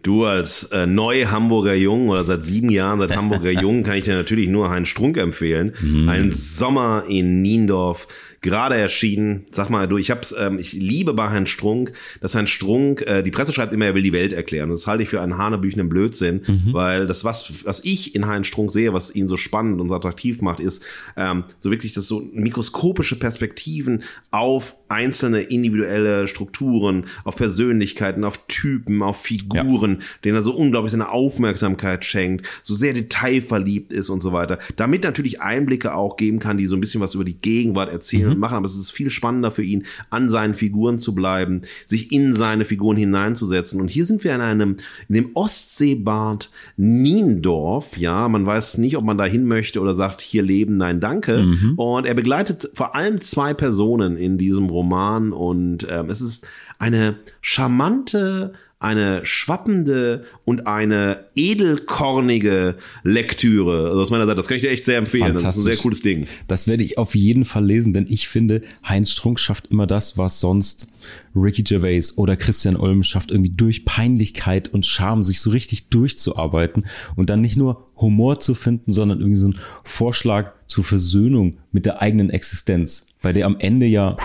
Du 0.03 0.25
als 0.25 0.63
äh, 0.65 0.85
neu 0.85 1.25
Hamburger 1.25 1.75
Jung 1.75 2.09
oder 2.09 2.25
seit 2.25 2.45
sieben 2.45 2.69
Jahren 2.69 2.99
seit 2.99 3.15
Hamburger 3.15 3.51
Jung 3.61 3.83
kann 3.83 3.95
ich 3.95 4.03
dir 4.03 4.15
natürlich 4.15 4.49
nur 4.49 4.69
Heinz 4.69 4.89
Strunk 4.89 5.17
empfehlen. 5.17 5.73
Mm. 5.81 6.09
Ein 6.09 6.31
Sommer 6.31 7.05
in 7.07 7.41
Niendorf 7.41 8.07
gerade 8.43 8.75
erschienen. 8.75 9.45
Sag 9.51 9.69
mal, 9.69 9.87
du, 9.87 9.97
ich 9.97 10.11
hab's, 10.11 10.35
ähm, 10.37 10.59
ich 10.59 10.73
liebe 10.73 11.13
bei 11.13 11.29
Herrn 11.31 11.47
Strunk, 11.47 11.93
dass 12.21 12.35
Herrn 12.35 12.45
Strunk, 12.45 13.01
äh, 13.01 13.23
die 13.23 13.31
Presse 13.31 13.53
schreibt 13.53 13.73
immer, 13.73 13.85
er 13.85 13.95
will 13.95 14.03
die 14.03 14.13
Welt 14.13 14.33
erklären. 14.33 14.69
Das 14.69 14.85
halte 14.85 15.01
ich 15.01 15.09
für 15.09 15.21
einen 15.21 15.37
hanebüchenen 15.37 15.89
Blödsinn, 15.89 16.41
mhm. 16.45 16.73
weil 16.73 17.07
das, 17.07 17.23
was, 17.23 17.65
was 17.65 17.83
ich 17.83 18.15
in 18.15 18.25
Herrn 18.25 18.43
Strunk 18.43 18.71
sehe, 18.71 18.93
was 18.93 19.15
ihn 19.15 19.27
so 19.27 19.37
spannend 19.37 19.81
und 19.81 19.89
so 19.89 19.95
attraktiv 19.95 20.41
macht, 20.41 20.59
ist 20.59 20.83
ähm, 21.17 21.45
so 21.59 21.71
wirklich 21.71 21.93
das 21.93 22.07
so 22.07 22.21
mikroskopische 22.33 23.17
Perspektiven 23.17 24.03
auf 24.29 24.75
einzelne 24.89 25.41
individuelle 25.41 26.27
Strukturen, 26.27 27.05
auf 27.23 27.37
Persönlichkeiten, 27.37 28.23
auf 28.23 28.45
Typen, 28.47 29.01
auf 29.01 29.21
Figuren, 29.21 29.97
ja. 29.99 30.05
denen 30.25 30.35
er 30.35 30.43
so 30.43 30.53
unglaublich 30.53 30.91
seine 30.91 31.09
Aufmerksamkeit 31.09 32.05
schenkt, 32.05 32.45
so 32.61 32.75
sehr 32.75 32.93
detailverliebt 32.93 33.93
ist 33.93 34.09
und 34.09 34.21
so 34.21 34.33
weiter. 34.33 34.59
Damit 34.75 35.03
natürlich 35.03 35.41
Einblicke 35.41 35.95
auch 35.95 36.17
geben 36.17 36.39
kann, 36.39 36.57
die 36.57 36.67
so 36.67 36.75
ein 36.75 36.81
bisschen 36.81 37.01
was 37.01 37.15
über 37.15 37.23
die 37.23 37.39
Gegenwart 37.39 37.91
erzählen 37.91 38.27
mhm. 38.27 38.32
Und 38.33 38.39
machen, 38.39 38.57
aber 38.57 38.65
es 38.65 38.75
ist 38.75 38.91
viel 38.91 39.09
spannender 39.09 39.51
für 39.51 39.63
ihn, 39.63 39.83
an 40.09 40.29
seinen 40.29 40.53
Figuren 40.53 40.99
zu 40.99 41.15
bleiben, 41.15 41.61
sich 41.85 42.11
in 42.11 42.33
seine 42.35 42.65
Figuren 42.65 42.97
hineinzusetzen. 42.97 43.81
Und 43.81 43.89
hier 43.89 44.05
sind 44.05 44.23
wir 44.23 44.33
in 44.35 44.41
einem, 44.41 44.77
in 45.09 45.15
dem 45.15 45.31
Ostseebad 45.33 46.49
Niendorf, 46.77 47.97
ja, 47.97 48.27
man 48.27 48.45
weiß 48.45 48.77
nicht, 48.77 48.97
ob 48.97 49.03
man 49.03 49.17
da 49.17 49.25
hin 49.25 49.45
möchte 49.45 49.81
oder 49.81 49.95
sagt, 49.95 50.21
hier 50.21 50.43
leben, 50.43 50.77
nein, 50.77 50.99
danke. 50.99 51.43
Mhm. 51.43 51.73
Und 51.75 52.05
er 52.05 52.13
begleitet 52.13 52.69
vor 52.73 52.95
allem 52.95 53.21
zwei 53.21 53.53
Personen 53.53 54.17
in 54.17 54.37
diesem 54.37 54.69
Roman 54.69 55.31
und 55.31 55.87
ähm, 55.89 56.09
es 56.09 56.21
ist 56.21 56.47
eine 56.79 57.15
charmante 57.41 58.53
eine 58.83 59.25
schwappende 59.25 60.25
und 60.45 60.67
eine 60.67 61.25
edelkornige 61.35 62.75
Lektüre. 63.03 63.89
Also 63.89 64.01
aus 64.01 64.09
meiner 64.09 64.25
Seite, 64.25 64.35
das 64.35 64.47
kann 64.47 64.57
ich 64.57 64.63
dir 64.63 64.71
echt 64.71 64.85
sehr 64.85 64.97
empfehlen. 64.97 65.33
Das 65.33 65.55
ist 65.55 65.61
ein 65.61 65.61
sehr 65.61 65.77
cooles 65.77 66.01
Ding. 66.01 66.27
Das 66.47 66.67
werde 66.67 66.83
ich 66.83 66.97
auf 66.97 67.15
jeden 67.15 67.45
Fall 67.45 67.65
lesen, 67.65 67.93
denn 67.93 68.05
ich 68.09 68.27
finde, 68.27 68.61
Heinz 68.87 69.11
Strunk 69.11 69.39
schafft 69.39 69.67
immer 69.67 69.87
das, 69.87 70.17
was 70.17 70.39
sonst 70.39 70.87
Ricky 71.35 71.63
Gervais 71.63 72.17
oder 72.17 72.35
Christian 72.35 72.75
Ulm 72.75 73.03
schafft, 73.03 73.31
irgendwie 73.31 73.51
durch 73.51 73.85
Peinlichkeit 73.85 74.73
und 74.73 74.85
Charme 74.85 75.23
sich 75.23 75.39
so 75.39 75.49
richtig 75.49 75.89
durchzuarbeiten 75.89 76.85
und 77.15 77.29
dann 77.29 77.41
nicht 77.41 77.55
nur 77.55 77.87
Humor 77.97 78.39
zu 78.39 78.53
finden, 78.53 78.91
sondern 78.91 79.19
irgendwie 79.19 79.39
so 79.39 79.47
ein 79.47 79.59
Vorschlag 79.83 80.51
zur 80.67 80.83
Versöhnung 80.83 81.57
mit 81.71 81.85
der 81.85 82.01
eigenen 82.01 82.29
Existenz, 82.29 83.07
bei 83.21 83.31
der 83.31 83.45
am 83.45 83.57
Ende 83.59 83.85
ja 83.85 84.17